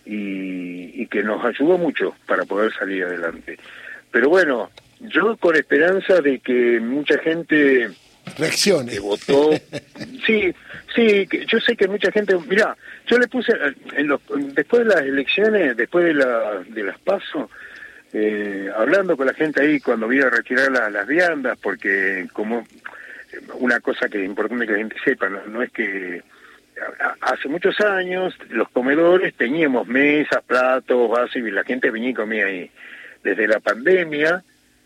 y, 0.06 1.06
que 1.08 1.24
nos 1.24 1.44
ayudó 1.44 1.78
mucho 1.78 2.16
para 2.28 2.46
poder 2.46 2.72
salir 2.74 3.04
adelante. 3.04 3.58
Pero 4.12 4.30
bueno, 4.30 4.70
yo 5.00 5.38
con 5.38 5.56
esperanza 5.56 6.22
de 6.22 6.40
que 6.40 6.80
mucha 6.80 7.18
gente 7.20 7.90
reaccione 8.38 8.92
que 8.92 9.00
votó 9.00 9.52
sí 10.28 10.54
sí 10.94 11.28
yo 11.48 11.60
sé 11.60 11.76
que 11.76 11.88
mucha 11.88 12.12
gente 12.12 12.38
mira 12.48 12.78
yo 13.08 13.18
le 13.18 13.28
puse 13.28 13.54
en 13.94 14.08
los, 14.08 14.22
después 14.54 14.84
de 14.84 14.94
las 14.94 15.02
elecciones 15.02 15.76
después 15.76 16.06
de 16.06 16.14
la 16.14 16.64
de 16.68 16.84
las 16.84 17.00
pasos 17.00 17.50
eh, 18.14 18.70
hablando 18.76 19.18
con 19.18 19.26
la 19.26 19.34
gente 19.34 19.62
ahí 19.62 19.80
cuando 19.80 20.08
vino 20.08 20.28
a 20.28 20.30
retirar 20.30 20.70
las 20.70 21.08
viandas 21.08 21.58
porque 21.60 22.28
como 22.32 22.68
una 23.56 23.80
cosa 23.80 24.08
que 24.10 24.20
es 24.20 24.26
importante 24.26 24.68
que 24.68 24.74
la 24.74 24.78
gente 24.80 24.96
sepa 25.04 25.28
no 25.30 25.64
es 25.64 25.72
que 25.72 26.22
hace 27.22 27.48
muchos 27.48 27.80
años 27.82 28.36
los 28.50 28.70
comedores 28.70 29.34
teníamos 29.36 29.88
mesas, 29.88 30.44
platos, 30.46 31.10
vasos 31.10 31.38
y 31.38 31.52
la 31.52 31.64
gente 31.64 31.92
venía 31.92 32.10
y 32.10 32.14
comía 32.14 32.46
ahí. 32.46 32.72
Desde 33.24 33.48
la 33.48 33.60
pandemia 33.60 34.44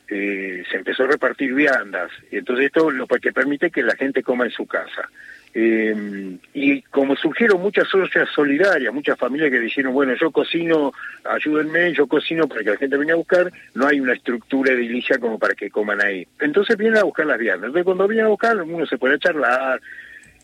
eh, 0.07 0.63
se 0.69 0.77
empezó 0.77 1.03
a 1.03 1.07
repartir 1.07 1.53
viandas 1.53 2.11
entonces 2.29 2.65
esto 2.65 2.91
lo 2.91 3.07
que 3.07 3.31
permite 3.31 3.71
que 3.71 3.83
la 3.83 3.95
gente 3.95 4.23
coma 4.23 4.45
en 4.45 4.51
su 4.51 4.65
casa. 4.65 5.09
Eh, 5.55 6.39
y 6.53 6.81
como 6.83 7.15
surgieron 7.15 7.61
muchas 7.61 7.87
socias 7.87 8.27
solidarias, 8.33 8.91
muchas 8.91 9.19
familias 9.19 9.51
que 9.51 9.59
dijeron, 9.59 9.93
bueno, 9.93 10.15
yo 10.15 10.31
cocino, 10.31 10.91
ayúdenme, 11.23 11.93
yo 11.93 12.07
cocino 12.07 12.47
para 12.47 12.63
que 12.63 12.71
la 12.71 12.77
gente 12.77 12.97
venga 12.97 13.13
a 13.13 13.17
buscar, 13.17 13.51
no 13.75 13.85
hay 13.85 13.99
una 13.99 14.13
estructura 14.13 14.73
edilicia 14.73 15.19
como 15.19 15.37
para 15.37 15.53
que 15.53 15.69
coman 15.69 16.01
ahí. 16.01 16.27
Entonces 16.39 16.75
vienen 16.75 16.97
a 16.97 17.03
buscar 17.03 17.27
las 17.27 17.37
viandas. 17.37 17.67
Entonces 17.67 17.85
cuando 17.85 18.07
vienen 18.07 18.25
a 18.25 18.29
buscar, 18.29 18.59
uno 18.61 18.85
se 18.87 18.97
puede 18.97 19.19
charlar, 19.19 19.79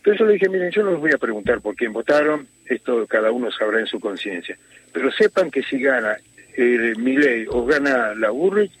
entonces 0.00 0.18
yo 0.18 0.24
le 0.24 0.32
dije, 0.32 0.48
miren, 0.48 0.70
yo 0.70 0.82
no 0.82 0.92
les 0.92 1.00
voy 1.00 1.10
a 1.12 1.18
preguntar 1.18 1.60
por 1.60 1.76
quién 1.76 1.92
votaron, 1.92 2.48
esto 2.64 3.06
cada 3.06 3.30
uno 3.30 3.50
sabrá 3.52 3.80
en 3.80 3.86
su 3.86 4.00
conciencia. 4.00 4.56
Pero 4.94 5.12
sepan 5.12 5.50
que 5.50 5.62
si 5.62 5.78
gana 5.78 6.16
eh, 6.56 6.94
ley 6.96 7.44
o 7.46 7.66
gana 7.66 8.14
la 8.14 8.30
Burrich, 8.30 8.72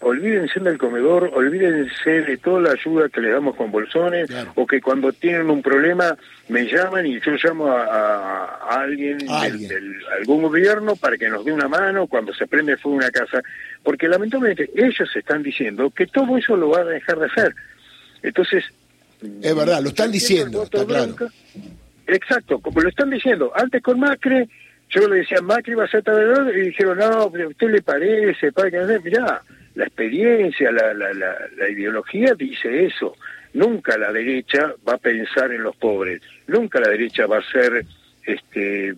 olvídense 0.00 0.58
del 0.60 0.78
comedor, 0.78 1.30
olvídense 1.34 2.22
de 2.22 2.38
toda 2.38 2.62
la 2.62 2.70
ayuda 2.70 3.10
que 3.10 3.20
les 3.20 3.30
damos 3.30 3.56
con 3.56 3.70
bolsones, 3.70 4.30
o 4.54 4.66
que 4.66 4.80
cuando 4.80 5.12
tienen 5.12 5.50
un 5.50 5.60
problema 5.60 6.16
me 6.48 6.64
llaman 6.64 7.04
y 7.04 7.20
yo 7.20 7.32
llamo 7.32 7.70
a, 7.70 8.54
alguien, 8.70 9.18
Del, 9.18 9.96
algún 10.18 10.44
gobierno 10.44 10.96
para 10.96 11.18
que 11.18 11.28
nos 11.28 11.44
dé 11.44 11.52
una 11.52 11.68
mano 11.68 12.06
cuando 12.06 12.32
se 12.32 12.46
prende 12.46 12.78
fuego 12.78 12.96
una 12.96 13.10
casa, 13.10 13.42
porque 13.82 14.08
lamentablemente 14.08 14.70
ellos 14.74 15.14
están 15.14 15.42
diciendo 15.42 15.90
que 15.90 16.06
todo 16.06 16.38
eso 16.38 16.56
lo 16.56 16.70
va 16.70 16.80
a 16.80 16.84
dejar 16.84 17.18
de 17.18 17.26
hacer. 17.26 17.54
Entonces, 18.22 18.64
es 19.20 19.54
verdad, 19.54 19.82
lo 19.82 19.88
están 19.88 20.12
diciendo, 20.12 20.62
está 20.62 20.84
claro. 20.84 21.16
Exacto, 22.06 22.58
como 22.60 22.80
lo 22.80 22.88
están 22.88 23.10
diciendo. 23.10 23.52
Antes 23.54 23.82
con 23.82 24.00
Macri, 24.00 24.48
yo 24.88 25.08
le 25.08 25.16
decía, 25.16 25.42
Macri 25.42 25.74
va 25.74 25.84
a 25.84 25.88
ser 25.88 26.02
tal 26.02 26.56
y 26.56 26.60
dijeron, 26.68 26.98
no, 26.98 27.30
pero 27.30 27.46
a 27.46 27.48
usted 27.48 27.68
le 27.68 27.82
parece, 27.82 28.52
para 28.52 28.70
que 28.70 29.00
mirá, 29.04 29.42
la 29.74 29.84
experiencia, 29.84 30.72
la, 30.72 30.94
la, 30.94 31.12
la, 31.12 31.68
ideología 31.68 32.34
dice 32.34 32.86
eso. 32.86 33.14
Nunca 33.54 33.98
la 33.98 34.12
derecha 34.12 34.74
va 34.88 34.94
a 34.94 34.98
pensar 34.98 35.52
en 35.52 35.62
los 35.62 35.76
pobres, 35.76 36.22
nunca 36.46 36.80
la 36.80 36.88
derecha 36.88 37.26
va 37.26 37.36
a 37.36 37.40
hacer 37.40 37.84
este 38.24 38.94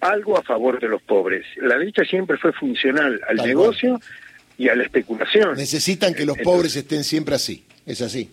algo 0.00 0.38
a 0.38 0.42
favor 0.42 0.78
de 0.78 0.88
los 0.88 1.02
pobres. 1.02 1.44
La 1.56 1.78
derecha 1.78 2.04
siempre 2.04 2.36
fue 2.36 2.52
funcional 2.52 3.20
al 3.26 3.36
negocio 3.38 3.98
y 4.58 4.68
a 4.68 4.76
la 4.76 4.84
especulación. 4.84 5.56
Necesitan 5.56 6.14
que 6.14 6.26
los 6.26 6.38
pobres 6.38 6.76
estén 6.76 7.02
siempre 7.02 7.34
así, 7.34 7.64
es 7.86 8.02
así 8.02 8.30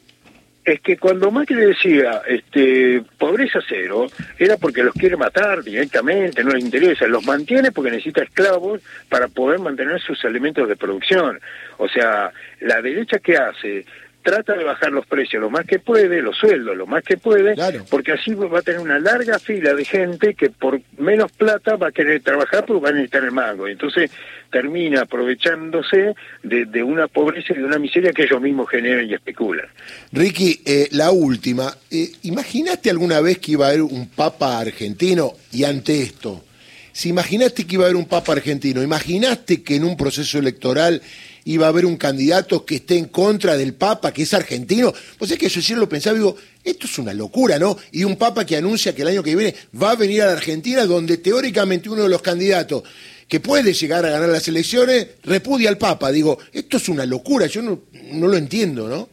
es 0.65 0.79
que 0.81 0.97
cuando 0.97 1.29
Macri 1.31 1.55
decía 1.55 2.21
este, 2.27 3.03
pobreza 3.17 3.59
cero, 3.67 4.07
era 4.39 4.57
porque 4.57 4.83
los 4.83 4.93
quiere 4.93 5.17
matar 5.17 5.61
directamente, 5.61 6.43
no 6.43 6.51
les 6.51 6.63
interesa, 6.63 7.05
los 7.07 7.25
mantiene 7.25 7.71
porque 7.71 7.91
necesita 7.91 8.23
esclavos 8.23 8.81
para 9.09 9.27
poder 9.27 9.59
mantener 9.59 10.01
sus 10.01 10.23
elementos 10.23 10.67
de 10.67 10.75
producción. 10.75 11.39
O 11.77 11.89
sea, 11.89 12.31
la 12.61 12.81
derecha 12.81 13.19
que 13.19 13.35
hace 13.35 13.85
trata 14.23 14.53
de 14.53 14.63
bajar 14.63 14.91
los 14.91 15.05
precios 15.05 15.41
lo 15.41 15.49
más 15.49 15.65
que 15.65 15.79
puede, 15.79 16.21
los 16.21 16.37
sueldos 16.37 16.75
lo 16.75 16.87
más 16.87 17.03
que 17.03 17.17
puede, 17.17 17.55
porque 17.89 18.13
así 18.13 18.33
va 18.33 18.59
a 18.59 18.61
tener 18.61 18.79
una 18.79 18.97
larga 18.97 19.37
fila 19.37 19.73
de 19.73 19.85
gente 19.85 20.33
que 20.33 20.49
por 20.49 20.81
menos 20.97 21.31
plata 21.31 21.75
va 21.75 21.87
a 21.87 21.91
querer 21.91 22.21
trabajar 22.21 22.65
porque 22.65 22.83
va 22.83 22.89
a 22.89 22.93
necesitar 22.93 23.23
el 23.23 23.31
mango. 23.31 23.67
Entonces 23.67 24.09
termina 24.51 25.01
aprovechándose 25.01 26.15
de, 26.43 26.83
una 26.83 27.07
pobreza 27.07 27.53
y 27.53 27.57
de 27.57 27.65
una 27.65 27.79
miseria 27.79 28.11
que 28.11 28.23
ellos 28.23 28.41
mismos 28.41 28.69
generan 28.69 29.07
y 29.07 29.13
especulan. 29.13 29.65
Ricky, 30.11 30.61
eh, 30.65 30.87
la 30.91 31.11
última. 31.11 31.75
Eh, 31.91 32.11
¿Imaginaste 32.23 32.89
alguna 32.89 33.19
vez 33.19 33.39
que 33.39 33.53
iba 33.53 33.65
a 33.65 33.69
haber 33.69 33.81
un 33.81 34.09
papa 34.09 34.59
argentino 34.59 35.33
y 35.51 35.63
ante 35.65 36.01
esto? 36.01 36.43
Si 36.91 37.09
imaginaste 37.09 37.65
que 37.65 37.75
iba 37.75 37.85
a 37.85 37.87
haber 37.87 37.97
un 37.97 38.05
papa 38.05 38.33
argentino, 38.33 38.83
imaginaste 38.83 39.63
que 39.63 39.75
en 39.75 39.83
un 39.83 39.97
proceso 39.97 40.37
electoral 40.37 41.01
iba 41.45 41.65
a 41.65 41.69
haber 41.69 41.85
un 41.85 41.97
candidato 41.97 42.65
que 42.65 42.75
esté 42.75 42.97
en 42.97 43.05
contra 43.05 43.57
del 43.57 43.73
Papa, 43.73 44.13
que 44.13 44.23
es 44.23 44.33
argentino. 44.33 44.93
Pues 45.17 45.31
es 45.31 45.37
que 45.37 45.47
eso 45.47 45.61
sí 45.61 45.75
lo 45.75 45.89
pensaba, 45.89 46.15
digo, 46.15 46.35
esto 46.63 46.87
es 46.87 46.97
una 46.97 47.13
locura, 47.13 47.59
¿no? 47.59 47.77
Y 47.91 48.03
un 48.03 48.17
Papa 48.17 48.45
que 48.45 48.57
anuncia 48.57 48.95
que 48.95 49.01
el 49.01 49.09
año 49.09 49.23
que 49.23 49.35
viene 49.35 49.55
va 49.81 49.91
a 49.91 49.95
venir 49.95 50.21
a 50.21 50.27
la 50.27 50.33
Argentina, 50.33 50.85
donde 50.85 51.17
teóricamente 51.17 51.89
uno 51.89 52.03
de 52.03 52.09
los 52.09 52.21
candidatos 52.21 52.83
que 53.27 53.39
puede 53.39 53.73
llegar 53.73 54.05
a 54.05 54.09
ganar 54.09 54.29
las 54.29 54.47
elecciones 54.47 55.07
repudia 55.23 55.69
al 55.69 55.77
Papa. 55.77 56.11
Digo, 56.11 56.39
esto 56.51 56.77
es 56.77 56.89
una 56.89 57.05
locura, 57.05 57.47
yo 57.47 57.61
no, 57.61 57.81
no 58.11 58.27
lo 58.27 58.37
entiendo, 58.37 58.87
¿no? 58.87 59.09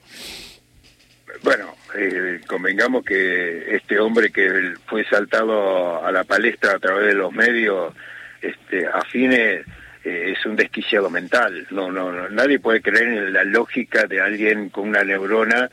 Bueno, 1.42 1.74
eh, 1.96 2.40
convengamos 2.46 3.04
que 3.04 3.74
este 3.74 3.98
hombre 3.98 4.30
que 4.30 4.74
fue 4.86 5.04
saltado 5.06 6.04
a 6.04 6.12
la 6.12 6.24
palestra 6.24 6.72
a 6.72 6.78
través 6.78 7.06
de 7.06 7.14
los 7.14 7.32
medios 7.32 7.94
este, 8.42 8.86
afines 8.86 9.64
eh, 10.04 10.34
es 10.36 10.46
un 10.46 10.56
desquiciado 10.56 11.10
mental. 11.10 11.66
No, 11.70 11.90
no, 11.90 12.28
nadie 12.28 12.58
puede 12.58 12.80
creer 12.80 13.08
en 13.08 13.32
la 13.32 13.44
lógica 13.44 14.06
de 14.06 14.20
alguien 14.20 14.70
con 14.70 14.88
una 14.88 15.04
neurona 15.04 15.68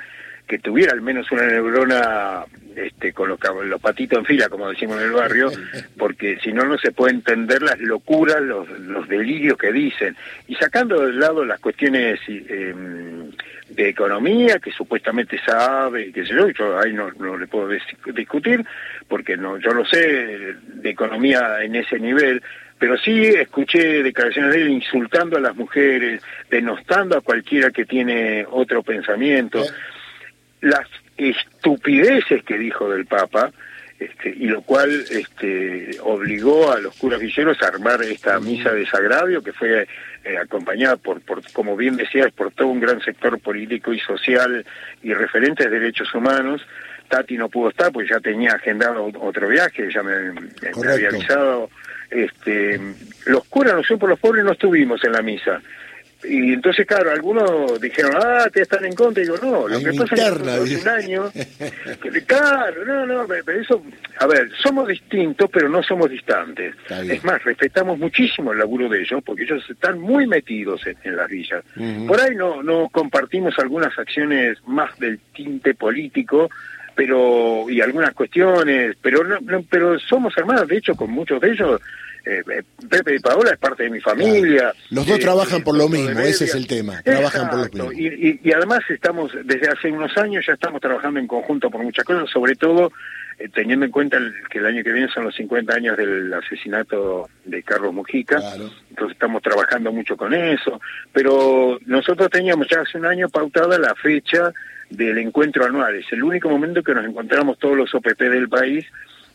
que 0.48 0.60
tuviera 0.60 0.94
al 0.94 1.02
menos 1.02 1.30
una 1.32 1.46
neurona 1.46 2.46
este, 2.76 3.12
con 3.12 3.28
los, 3.28 3.40
los 3.66 3.82
patitos 3.82 4.20
en 4.20 4.26
fila, 4.26 4.50
como 4.50 4.70
decimos 4.70 4.98
en 4.98 5.08
el 5.08 5.12
barrio, 5.12 5.52
porque 5.98 6.38
si 6.42 6.54
no, 6.54 6.64
no 6.64 6.78
se 6.78 6.92
puede 6.92 7.16
entender 7.16 7.62
las 7.62 7.80
locuras, 7.80 8.42
los, 8.42 8.70
los 8.80 9.08
delirios 9.08 9.58
que 9.58 9.72
dicen. 9.72 10.16
Y 10.48 10.56
sacando 10.56 11.06
de 11.06 11.14
lado 11.14 11.44
las 11.44 11.60
cuestiones 11.60 12.20
eh, 12.28 12.74
de 13.70 13.90
economía, 13.90 14.60
que 14.60 14.72
supuestamente 14.72 15.40
sabe, 15.44 16.12
que 16.12 16.26
sé 16.26 16.34
yo, 16.34 16.50
yo 16.50 16.80
ahí 16.80 16.94
no, 16.94 17.12
no 17.20 17.38
le 17.38 17.48
puedo 17.48 17.70
discutir, 18.14 18.64
porque 19.08 19.36
no 19.36 19.58
yo 19.58 19.74
lo 19.74 19.86
sé 19.86 20.56
de 20.66 20.90
economía 20.90 21.64
en 21.64 21.76
ese 21.76 22.00
nivel, 22.00 22.42
pero 22.80 22.98
sí 22.98 23.26
escuché 23.26 24.04
declaraciones 24.04 24.54
de 24.54 24.62
él 24.62 24.70
insultando 24.70 25.38
a 25.38 25.42
las 25.42 25.56
mujeres, 25.56 26.22
denostando 26.50 27.18
a 27.18 27.22
cualquiera 27.22 27.72
que 27.72 27.86
tiene 27.86 28.46
otro 28.50 28.84
pensamiento. 28.84 29.64
Las 30.62 30.88
estupideces 31.18 32.44
que 32.44 32.58
dijo 32.58 32.90
del 32.90 33.06
Papa, 33.08 33.52
este, 34.00 34.30
y 34.30 34.46
lo 34.46 34.62
cual 34.62 35.06
este, 35.10 35.98
obligó 36.04 36.72
a 36.72 36.80
los 36.80 36.96
curas 36.96 37.20
villeros 37.20 37.62
a 37.64 37.68
armar 37.68 38.04
esta 38.04 38.40
misa 38.40 38.72
de 38.72 38.82
desagravio 38.82 39.42
que 39.42 39.54
fue 39.54 39.88
eh, 40.24 40.38
acompañada 40.38 40.98
por, 40.98 41.22
por, 41.22 41.42
como 41.52 41.76
bien 41.76 41.98
decías, 41.98 42.32
por 42.32 42.52
todo 42.52 42.68
un 42.68 42.80
gran 42.80 43.02
sector 43.02 43.40
político 43.40 43.92
y 43.92 44.00
social 44.00 44.64
y 45.02 45.14
referentes 45.16 45.66
de 45.66 45.80
derechos 45.80 46.14
humanos. 46.14 46.62
Tati 47.08 47.38
no 47.38 47.50
pudo 47.50 47.70
estar 47.70 47.92
porque 47.92 48.10
ya 48.10 48.20
tenía 48.20 48.52
agendado 48.52 49.10
otro 49.20 49.48
viaje, 49.48 49.90
ya 49.92 50.04
me, 50.04 50.32
me 50.32 50.92
había 50.92 51.08
avisado 51.08 51.70
este, 52.10 52.80
los 53.26 53.46
curas, 53.46 53.74
nosotros 53.74 54.00
por 54.00 54.10
los 54.10 54.20
pobres 54.20 54.46
no 54.46 54.52
estuvimos 54.54 55.04
en 55.04 55.12
la 55.12 55.22
misa. 55.22 55.62
Y 56.24 56.54
entonces, 56.54 56.86
claro, 56.88 57.12
algunos 57.12 57.80
dijeron, 57.80 58.14
ah, 58.16 58.48
te 58.52 58.62
están 58.62 58.84
en 58.86 58.94
contra. 58.94 59.22
Y 59.22 59.28
digo, 59.28 59.38
no, 59.42 59.68
lo 59.68 59.80
que 59.80 59.94
pasa 59.94 60.16
es 60.16 60.22
que 60.22 60.50
hace 60.50 60.78
un 60.78 60.88
año. 60.88 61.32
claro, 62.26 62.86
no, 62.86 63.06
no, 63.06 63.28
pero 63.28 63.62
eso. 63.62 63.84
A 64.20 64.26
ver, 64.26 64.50
somos 64.62 64.88
distintos, 64.88 65.50
pero 65.52 65.70
no 65.70 65.84
somos 65.84 66.10
distantes. 66.10 66.76
Es 66.90 67.24
más, 67.24 67.44
respetamos 67.44 68.00
muchísimo 68.00 68.52
el 68.52 68.58
laburo 68.60 68.90
de 68.90 69.02
ellos, 69.02 69.22
porque 69.24 69.44
ellos 69.44 69.64
están 69.70 70.00
muy 70.00 70.26
metidos 70.26 70.82
en, 70.88 71.16
las 71.16 71.30
villas. 71.30 71.64
Por 72.08 72.20
ahí 72.20 72.36
no, 72.36 72.64
no 72.64 72.90
compartimos 72.90 73.58
algunas 73.60 73.98
acciones 73.98 74.58
más 74.66 74.98
del 75.00 75.20
tinte 75.36 75.76
político, 75.76 76.50
pero 76.98 77.70
y 77.70 77.80
algunas 77.80 78.14
cuestiones, 78.16 78.98
pero 79.00 79.24
no, 79.24 79.62
pero 79.70 80.00
somos 80.00 80.36
hermanos, 80.36 80.68
de 80.68 80.78
hecho 80.78 80.96
con 80.96 81.12
muchos 81.12 81.40
de 81.40 81.52
ellos 81.52 81.80
eh, 82.26 82.42
eh, 82.52 82.64
Pepe 82.90 83.16
y 83.16 83.20
Paola 83.20 83.52
es 83.52 83.60
parte 83.60 83.84
de 83.84 83.92
mi 83.92 84.02
familia. 84.02 84.74
Los 84.90 85.06
dos 85.06 85.20
trabajan 85.20 85.64
por 85.64 85.78
lo 85.78 85.88
mismo, 85.88 86.20
ese 86.20 86.46
es 86.46 86.56
el 86.56 86.66
tema. 86.66 87.02
Trabajan 87.04 87.50
por 87.52 87.60
lo 87.76 87.90
mismo. 87.90 87.92
Y, 87.94 88.42
y, 88.44 88.52
además 88.52 88.80
estamos, 88.90 89.32
desde 89.46 89.70
hace 89.70 89.92
unos 89.92 90.18
años 90.18 90.44
ya 90.46 90.54
estamos 90.54 90.82
trabajando 90.82 91.20
en 91.20 91.28
conjunto 91.28 91.70
por 91.70 91.84
muchas 91.84 92.04
cosas, 92.04 92.28
sobre 92.32 92.56
todo 92.56 92.92
eh, 93.38 93.48
teniendo 93.54 93.86
en 93.86 93.92
cuenta 93.92 94.18
que 94.50 94.58
el 94.58 94.66
año 94.66 94.84
que 94.84 94.92
viene 94.92 95.08
son 95.10 95.26
los 95.26 95.36
50 95.36 95.74
años 95.74 95.96
del 95.96 96.34
asesinato 96.34 97.30
de 97.46 97.62
Carlos 97.62 97.94
Mujica. 97.94 98.42
Entonces 98.90 99.14
estamos 99.14 99.44
trabajando 99.44 99.92
mucho 99.94 100.18
con 100.18 100.34
eso. 100.34 100.82
Pero 101.14 101.78
nosotros 101.86 102.30
teníamos 102.32 102.68
ya 102.68 102.82
hace 102.82 102.98
un 102.98 103.06
año 103.06 103.30
pautada 103.30 103.78
la 103.78 103.94
fecha 103.94 104.52
del 104.90 105.18
encuentro 105.18 105.66
anual. 105.66 105.96
Es 105.96 106.12
el 106.12 106.24
único 106.24 106.50
momento 106.50 106.84
que 106.84 106.94
nos 106.94 107.06
encontramos 107.06 107.58
todos 107.58 107.78
los 107.78 107.94
OPP 107.94 108.20
del 108.22 108.50
país, 108.50 108.86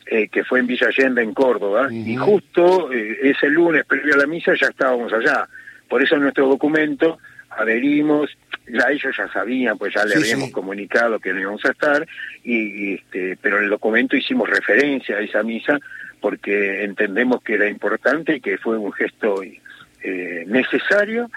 eh, 0.06 0.28
que 0.28 0.44
fue 0.44 0.60
en 0.60 0.66
Villa 0.66 0.88
Allende, 0.88 1.22
en 1.22 1.34
Córdoba, 1.34 1.88
y 1.92 2.16
justo 2.16 2.92
eh, 2.92 3.18
ese 3.22 3.48
lunes, 3.48 3.84
previo 3.86 4.14
a 4.14 4.18
la 4.18 4.26
misa, 4.26 4.52
ya 4.54 4.68
estábamos 4.68 5.12
allá. 5.12 5.48
Por 5.88 6.02
eso 6.02 6.16
en 6.16 6.22
nuestro 6.22 6.48
documento 6.48 7.18
adherimos, 7.50 8.30
ya 8.66 8.90
ellos 8.90 9.14
ya 9.16 9.28
sabían, 9.28 9.76
pues 9.76 9.94
ya 9.94 10.04
le 10.04 10.16
habíamos 10.16 10.50
comunicado 10.50 11.18
que 11.18 11.32
no 11.32 11.40
íbamos 11.40 11.64
a 11.64 11.70
estar, 11.70 12.06
y, 12.42 12.94
este, 12.94 13.36
pero 13.40 13.58
en 13.58 13.64
el 13.64 13.70
documento 13.70 14.16
hicimos 14.16 14.48
referencia 14.48 15.16
a 15.16 15.20
esa 15.20 15.42
misa 15.42 15.78
porque 16.20 16.84
entendemos 16.84 17.42
que 17.42 17.54
era 17.54 17.68
importante 17.68 18.36
y 18.36 18.40
que 18.40 18.56
fue 18.56 18.78
un 18.78 18.92
gesto 18.92 19.42
eh, 19.42 20.44
necesario 20.46 21.30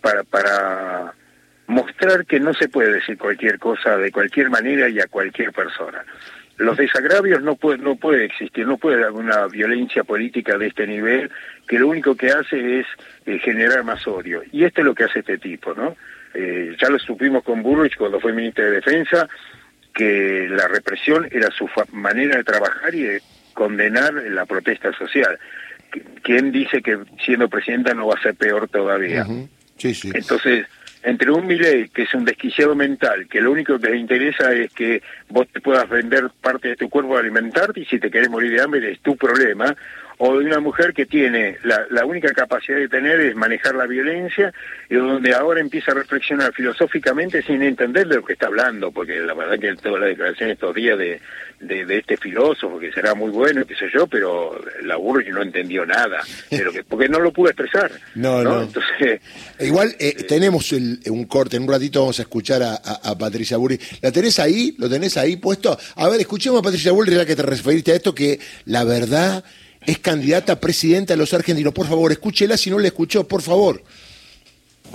para, 0.00 0.24
para 0.24 1.12
mostrar 1.70 2.26
que 2.26 2.40
no 2.40 2.52
se 2.52 2.68
puede 2.68 2.92
decir 2.94 3.16
cualquier 3.16 3.58
cosa 3.58 3.96
de 3.96 4.10
cualquier 4.10 4.50
manera 4.50 4.88
y 4.88 4.98
a 4.98 5.06
cualquier 5.06 5.52
persona. 5.52 6.04
Los 6.58 6.76
desagravios 6.76 7.42
no 7.42 7.54
puede, 7.54 7.78
no 7.78 7.94
puede 7.94 8.24
existir, 8.24 8.66
no 8.66 8.76
puede 8.76 8.96
haber 8.96 9.12
una 9.12 9.46
violencia 9.46 10.02
política 10.02 10.58
de 10.58 10.66
este 10.66 10.86
nivel 10.86 11.30
que 11.66 11.78
lo 11.78 11.88
único 11.88 12.16
que 12.16 12.30
hace 12.32 12.80
es 12.80 12.86
eh, 13.24 13.38
generar 13.38 13.84
más 13.84 14.06
odio. 14.08 14.42
Y 14.52 14.64
esto 14.64 14.80
es 14.80 14.84
lo 14.84 14.94
que 14.94 15.04
hace 15.04 15.20
este 15.20 15.38
tipo, 15.38 15.72
¿no? 15.72 15.96
Eh, 16.34 16.76
ya 16.78 16.90
lo 16.90 16.98
supimos 16.98 17.44
con 17.44 17.62
Burrich 17.62 17.96
cuando 17.96 18.20
fue 18.20 18.32
ministro 18.32 18.64
de 18.64 18.72
Defensa, 18.72 19.28
que 19.94 20.48
la 20.50 20.66
represión 20.66 21.28
era 21.30 21.50
su 21.52 21.68
manera 21.92 22.36
de 22.36 22.44
trabajar 22.44 22.94
y 22.94 23.02
de 23.02 23.22
condenar 23.54 24.12
la 24.12 24.44
protesta 24.44 24.92
social. 24.92 25.38
¿Quién 26.22 26.50
dice 26.50 26.82
que 26.82 26.98
siendo 27.24 27.48
presidenta 27.48 27.94
no 27.94 28.08
va 28.08 28.14
a 28.16 28.22
ser 28.22 28.34
peor 28.34 28.68
todavía? 28.68 29.24
sí, 29.76 29.94
sí. 29.94 30.10
Entonces, 30.12 30.66
entre 31.02 31.30
un 31.30 31.46
Milei 31.46 31.88
que 31.88 32.02
es 32.02 32.14
un 32.14 32.24
desquiciado 32.24 32.74
mental, 32.74 33.26
que 33.28 33.40
lo 33.40 33.52
único 33.52 33.78
que 33.78 33.90
le 33.90 33.96
interesa 33.96 34.52
es 34.52 34.72
que 34.72 35.02
vos 35.28 35.48
te 35.48 35.60
puedas 35.60 35.88
vender 35.88 36.30
parte 36.40 36.68
de 36.68 36.76
tu 36.76 36.88
cuerpo 36.88 37.16
a 37.16 37.20
alimentarte 37.20 37.80
y 37.80 37.84
si 37.86 37.98
te 37.98 38.10
querés 38.10 38.28
morir 38.28 38.52
de 38.52 38.62
hambre 38.62 38.92
es 38.92 39.00
tu 39.00 39.16
problema, 39.16 39.74
o 40.22 40.38
de 40.38 40.44
una 40.44 40.60
mujer 40.60 40.92
que 40.92 41.06
tiene 41.06 41.56
la, 41.64 41.86
la, 41.88 42.04
única 42.04 42.30
capacidad 42.34 42.76
de 42.76 42.88
tener 42.88 43.20
es 43.20 43.34
manejar 43.34 43.74
la 43.74 43.86
violencia 43.86 44.52
y 44.90 44.94
donde 44.94 45.34
ahora 45.34 45.62
empieza 45.62 45.92
a 45.92 45.94
reflexionar 45.94 46.52
filosóficamente 46.52 47.40
sin 47.42 47.62
entender 47.62 48.06
de 48.06 48.16
lo 48.16 48.24
que 48.24 48.34
está 48.34 48.48
hablando, 48.48 48.92
porque 48.92 49.18
la 49.20 49.32
verdad 49.32 49.58
que 49.58 49.74
toda 49.76 49.98
la 49.98 50.06
declaración 50.06 50.50
estos 50.50 50.74
días 50.74 50.98
de, 50.98 51.22
de, 51.60 51.98
este 51.98 52.18
filósofo 52.18 52.78
que 52.78 52.92
será 52.92 53.14
muy 53.14 53.30
bueno, 53.30 53.64
qué 53.64 53.74
sé 53.74 53.86
yo, 53.94 54.06
pero 54.06 54.62
la 54.82 54.96
y 54.98 55.30
no 55.30 55.40
entendió 55.40 55.86
nada, 55.86 56.20
pero 56.50 56.70
que, 56.70 56.84
porque 56.84 57.08
no 57.08 57.18
lo 57.18 57.32
pudo 57.32 57.48
expresar. 57.48 57.90
No, 58.14 58.42
no. 58.42 58.62
Entonces, 58.62 59.20
Igual 59.60 59.94
eh, 59.98 60.14
eh, 60.18 60.24
tenemos 60.24 60.72
un 60.72 61.24
corte, 61.26 61.56
en 61.56 61.62
un 61.62 61.68
ratito 61.70 62.00
vamos 62.00 62.18
a 62.18 62.22
escuchar 62.22 62.62
a, 62.62 63.18
Patricia 63.18 63.56
Burri. 63.56 63.78
¿La 64.02 64.12
tenés 64.12 64.38
ahí? 64.38 64.74
¿Lo 64.78 64.88
tenés 64.90 65.16
ahí 65.16 65.36
puesto? 65.36 65.78
A 65.96 66.08
ver, 66.08 66.20
escuchemos 66.20 66.60
a 66.60 66.62
Patricia 66.62 66.92
Burri, 66.92 67.14
ya 67.14 67.24
que 67.24 67.36
te 67.36 67.42
referiste 67.42 67.92
a 67.92 67.96
esto, 67.96 68.14
que 68.14 68.38
la 68.66 68.84
verdad 68.84 69.44
es 69.86 69.98
candidata 69.98 70.54
a 70.54 70.60
presidenta 70.60 71.14
de 71.14 71.18
los 71.18 71.32
argentinos. 71.34 71.72
Por 71.72 71.86
favor, 71.86 72.12
escúchela 72.12 72.56
si 72.56 72.70
no 72.70 72.78
la 72.78 72.88
escuchó, 72.88 73.26
por 73.26 73.42
favor. 73.42 73.82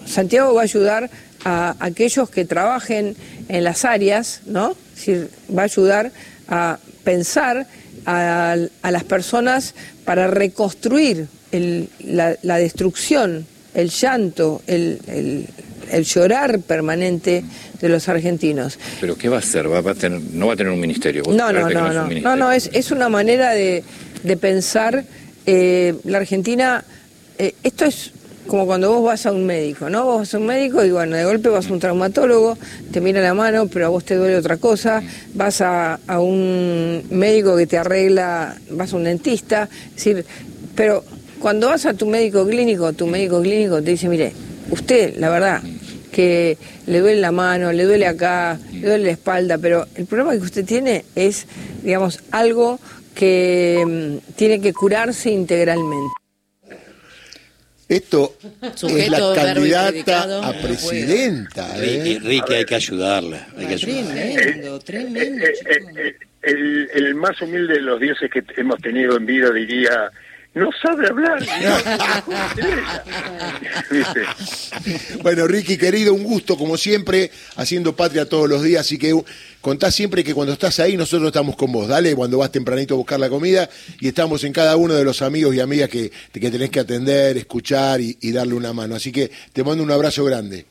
Santiago 0.06 0.54
va 0.54 0.62
a 0.62 0.64
ayudar 0.64 1.10
a 1.44 1.76
aquellos 1.80 2.30
que 2.30 2.46
trabajen 2.46 3.16
en 3.48 3.64
las 3.64 3.86
áreas, 3.86 4.42
¿no? 4.46 4.76
va 5.56 5.62
a 5.62 5.66
ayudar 5.66 6.12
a 6.48 6.80
pensar 7.04 7.68
a, 8.06 8.58
las 8.84 9.04
personas 9.04 9.74
para 10.04 10.28
reconstruir 10.28 11.28
la, 11.52 12.58
destrucción, 12.58 13.46
el 13.74 13.90
llanto, 13.90 14.62
el, 14.68 15.48
llorar 16.04 16.60
permanente 16.60 17.44
de 17.80 17.90
los 17.90 18.10
argentinos. 18.10 18.80
¿Pero 19.00 19.16
qué 19.16 19.30
va 19.30 19.38
a 19.38 19.40
hacer? 19.40 19.72
¿Va, 19.72 19.80
a 19.80 19.96
tener, 19.96 20.20
¿No 20.34 20.48
va 20.48 20.54
a 20.54 20.56
tener 20.56 20.74
un 20.74 20.80
ministerio? 20.80 21.24
No, 21.28 21.52
no, 21.52 21.70
no, 21.70 21.94
no, 21.94 22.10
no, 22.10 22.36
no, 22.36 22.52
es, 22.52 22.70
es 22.74 22.92
una 22.92 23.08
manera 23.08 23.52
de, 23.52 23.84
de 24.26 24.38
pensar, 24.38 25.06
eh, 25.46 25.96
la 26.04 26.18
Argentina, 26.18 26.84
eh, 27.38 27.54
esto 27.64 27.86
es 27.86 28.12
como 28.48 28.66
cuando 28.66 28.92
vos 28.92 29.04
vas 29.04 29.26
a 29.26 29.32
un 29.32 29.46
médico, 29.46 29.90
¿no? 29.90 30.06
Vos 30.06 30.20
vas 30.20 30.34
a 30.34 30.38
un 30.38 30.46
médico 30.46 30.84
y 30.84 30.92
bueno, 30.92 31.16
de 31.16 31.26
golpe 31.26 31.50
vas 31.50 31.68
a 31.68 31.74
un 31.74 31.80
traumatólogo, 31.80 32.58
te 32.92 33.02
mira 33.02 33.22
la 33.22 33.34
mano, 33.34 33.68
pero 33.68 33.88
a 33.88 33.90
vos 33.90 34.04
te 34.04 34.16
duele 34.16 34.38
otra 34.38 34.58
cosa, 34.58 35.02
vas 35.34 35.62
a, 35.62 36.00
a 36.08 36.20
un 36.20 37.04
médico 37.10 37.56
que 37.58 37.68
te 37.68 37.78
arregla, 37.78 38.56
vas 38.72 38.94
a 38.94 38.98
un 38.98 39.04
dentista, 39.04 39.70
es 39.90 39.96
decir, 39.96 40.26
pero 40.76 41.04
cuando 41.40 41.68
vas 41.68 41.86
a 41.86 41.94
tu 41.94 42.06
médico 42.06 42.46
clínico, 42.48 42.94
tu 42.94 43.08
médico 43.08 43.42
clínico 43.42 43.82
te 43.82 43.92
dice, 43.92 44.10
mire, 44.10 44.34
usted, 44.72 45.16
la 45.18 45.30
verdad, 45.30 45.62
que 46.12 46.58
le 46.88 47.00
duele 47.02 47.20
la 47.20 47.32
mano, 47.32 47.74
le 47.74 47.84
duele 47.84 48.08
acá, 48.08 48.58
le 48.72 48.88
duele 48.88 49.04
la 49.04 49.12
espalda, 49.12 49.58
pero 49.58 49.86
el 49.96 50.06
problema 50.06 50.32
que 50.32 50.40
usted 50.40 50.64
tiene 50.64 51.04
es, 51.16 51.46
digamos, 51.84 52.20
algo 52.32 52.80
que 53.16 53.84
mm, 53.86 54.34
tiene 54.36 54.62
que 54.62 54.74
curarse 54.74 55.32
integralmente. 55.32 56.14
Esto 57.88 58.36
es 58.90 59.10
la 59.10 59.34
candidata 59.36 60.48
a 60.50 60.54
presidenta. 60.60 61.68
¿eh? 61.78 62.20
Ricky, 62.22 62.54
hay 62.56 62.66
que 62.66 62.76
ayudarla. 62.76 63.48
Hay 63.58 63.68
que 63.68 63.74
ayudarla. 63.76 64.14
Tremendo, 64.14 64.80
tremendo, 64.80 65.46
Eh, 65.46 65.50
eh, 65.50 65.54
chicos. 65.78 65.98
eh, 65.98 66.16
el, 66.42 66.90
el 66.94 67.16
más 67.16 67.40
humilde 67.42 67.76
de 67.76 67.82
los 67.82 68.00
dioses 68.00 68.30
que 68.32 68.44
hemos 68.58 68.80
tenido 68.82 69.18
en 69.18 69.26
vida 69.28 69.52
diría, 69.52 70.12
no 70.56 70.70
sabe 70.82 71.08
hablar. 71.08 71.40
¿Viste? 73.92 74.22
Bueno, 75.22 75.48
Ricky, 75.48 75.78
querido, 75.78 76.14
un 76.14 76.24
gusto, 76.24 76.56
como 76.58 76.78
siempre, 76.78 77.30
haciendo 77.58 77.96
patria 77.96 78.28
todos 78.28 78.50
los 78.50 78.64
días. 78.64 78.82
Así 78.82 78.98
que 78.98 79.14
uh, 79.14 79.24
contá 79.60 79.92
siempre 79.92 80.24
que 80.24 80.34
cuando 80.34 80.54
estás 80.54 80.80
ahí, 80.80 80.96
nosotros 80.96 81.28
estamos 81.28 81.58
con 81.58 81.72
vos. 81.74 81.90
Dale, 81.90 82.16
cuando 82.16 82.38
vas 82.38 82.52
tempranito 82.52 82.94
a 82.94 82.98
buscar 82.98 83.20
la 83.20 83.30
comida 83.30 83.70
y 84.00 84.08
estamos 84.08 84.46
en 84.46 84.54
cada 84.54 84.78
uno 84.78 84.94
de 84.94 85.04
los 85.04 85.22
amigos 85.22 85.54
y 85.54 85.60
amigas 85.60 85.90
que, 85.90 86.10
que 86.32 86.50
tenés 86.50 86.70
que 86.70 86.80
atender, 86.80 87.38
escuchar 87.38 88.00
y, 88.00 88.18
y 88.22 88.32
darle 88.32 88.54
una 88.54 88.72
mano. 88.72 88.96
Así 88.96 89.12
que 89.12 89.30
te 89.52 89.64
mando 89.64 89.84
un 89.84 89.92
abrazo 89.92 90.24
grande. 90.24 90.66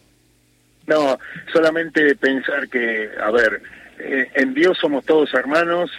No, 0.87 1.19
solamente 1.53 2.15
pensar 2.17 2.69
que, 2.69 3.11
a 3.23 3.31
ver, 3.31 3.63
eh, 3.99 4.29
en 4.35 4.55
Dios 4.55 4.79
somos 4.79 5.05
todos 5.05 5.33
hermanos 5.35 5.91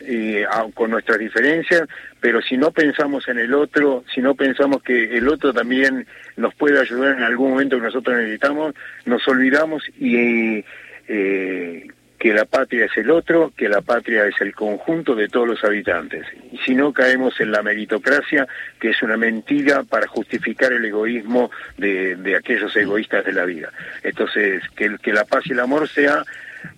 aun 0.51 0.71
con 0.71 0.91
nuestras 0.91 1.19
diferencias, 1.19 1.87
pero 2.19 2.41
si 2.41 2.57
no 2.57 2.71
pensamos 2.71 3.27
en 3.27 3.39
el 3.39 3.53
otro, 3.53 4.03
si 4.13 4.21
no 4.21 4.35
pensamos 4.35 4.81
que 4.83 5.17
el 5.17 5.27
otro 5.27 5.53
también 5.53 6.05
nos 6.37 6.53
puede 6.55 6.79
ayudar 6.79 7.17
en 7.17 7.23
algún 7.23 7.51
momento 7.51 7.77
que 7.77 7.83
nosotros 7.83 8.17
necesitamos, 8.17 8.73
nos 9.05 9.27
olvidamos 9.27 9.83
y 9.99 10.63
eh, 11.07 11.87
que 12.17 12.33
la 12.33 12.45
patria 12.45 12.85
es 12.85 12.97
el 12.97 13.11
otro, 13.11 13.53
que 13.55 13.69
la 13.69 13.81
patria 13.81 14.25
es 14.25 14.39
el 14.41 14.55
conjunto 14.55 15.13
de 15.13 15.27
todos 15.27 15.47
los 15.47 15.63
habitantes. 15.63 16.25
Y 16.51 16.57
si 16.59 16.73
no 16.73 16.91
caemos 16.91 17.39
en 17.39 17.51
la 17.51 17.61
meritocracia, 17.61 18.47
que 18.79 18.89
es 18.89 19.03
una 19.03 19.17
mentira 19.17 19.83
para 19.83 20.07
justificar 20.07 20.73
el 20.73 20.85
egoísmo 20.85 21.51
de, 21.77 22.15
de 22.15 22.35
aquellos 22.35 22.75
egoístas 22.75 23.25
de 23.25 23.33
la 23.33 23.45
vida. 23.45 23.71
Entonces, 24.01 24.63
que, 24.75 24.97
que 24.97 25.13
la 25.13 25.25
paz 25.25 25.45
y 25.45 25.51
el 25.51 25.59
amor 25.59 25.87
sea 25.87 26.23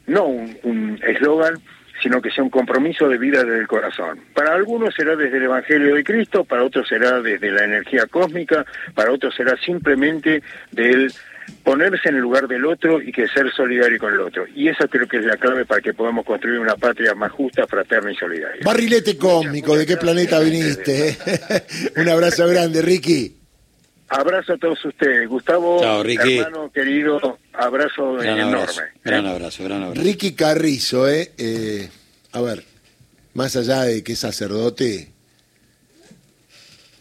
no 0.08 0.26
un- 0.26 1.00
eslogan, 1.06 1.56
sino 2.02 2.22
que 2.22 2.30
sea 2.30 2.44
un 2.44 2.50
compromiso 2.52 3.10
de 3.10 3.18
vida 3.18 3.44
desde 3.44 3.60
el 3.60 3.68
corazón. 3.68 4.20
Para 4.34 4.54
algunos 4.54 4.94
será 4.94 5.16
desde 5.16 5.38
el 5.38 5.44
Evangelio 5.44 5.96
de 5.96 6.04
Cristo, 6.04 6.44
para 6.44 6.64
otros 6.64 6.88
será 6.88 7.22
desde 7.22 7.52
la 7.52 7.64
energía 7.64 8.06
cósmica, 8.06 8.66
para 8.94 9.12
otros 9.12 9.34
será 9.36 9.58
simplemente 9.58 10.44
del 10.72 11.12
ponerse 11.64 12.10
en 12.10 12.16
el 12.16 12.22
lugar 12.22 12.48
del 12.48 12.66
otro 12.66 13.02
y 13.02 13.12
que 13.12 13.28
ser 13.28 13.52
solidario 13.52 13.98
con 13.98 14.14
el 14.14 14.20
otro. 14.20 14.46
Y 14.54 14.68
esa 14.68 14.88
creo 14.88 15.08
que 15.08 15.18
es 15.18 15.26
la 15.26 15.38
clave 15.38 15.66
para 15.66 15.82
que 15.82 15.94
podamos 15.94 16.26
construir 16.26 16.60
una 16.60 16.76
patria 16.76 17.16
más 17.16 17.32
justa, 17.32 17.66
fraterna 17.66 18.12
y 18.12 18.16
solidaria. 18.16 18.62
Barrilete 18.64 19.18
cósmico, 19.18 19.76
¿de 19.78 19.86
qué 19.86 19.98
planeta 19.98 20.40
viniste? 20.40 21.18
un 21.96 22.10
abrazo 22.10 22.48
grande, 22.48 22.82
Ricky. 22.82 23.34
Abrazo 24.10 24.54
a 24.54 24.58
todos 24.58 24.84
ustedes. 24.86 25.28
Gustavo, 25.28 25.82
Chao, 25.82 26.02
Ricky. 26.04 26.38
hermano 26.38 26.72
querido, 26.72 27.40
abrazo 27.54 28.14
Gran 28.14 28.38
enorme. 28.40 28.58
abrazo, 28.62 28.82
gran 29.04 29.26
abrazo, 29.26 29.64
gran 29.66 29.84
abrazo. 29.84 30.02
Ricky 30.02 30.34
Carrizo, 30.34 31.10
¿eh? 31.10 31.32
Eh, 31.38 31.90
A 32.32 32.42
ver, 32.42 32.64
más 33.34 33.56
allá 33.56 33.82
de 33.84 34.04
que 34.04 34.14
es 34.14 34.20
sacerdote, 34.20 35.12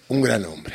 un 0.08 0.20
gran 0.22 0.44
hombre. 0.44 0.74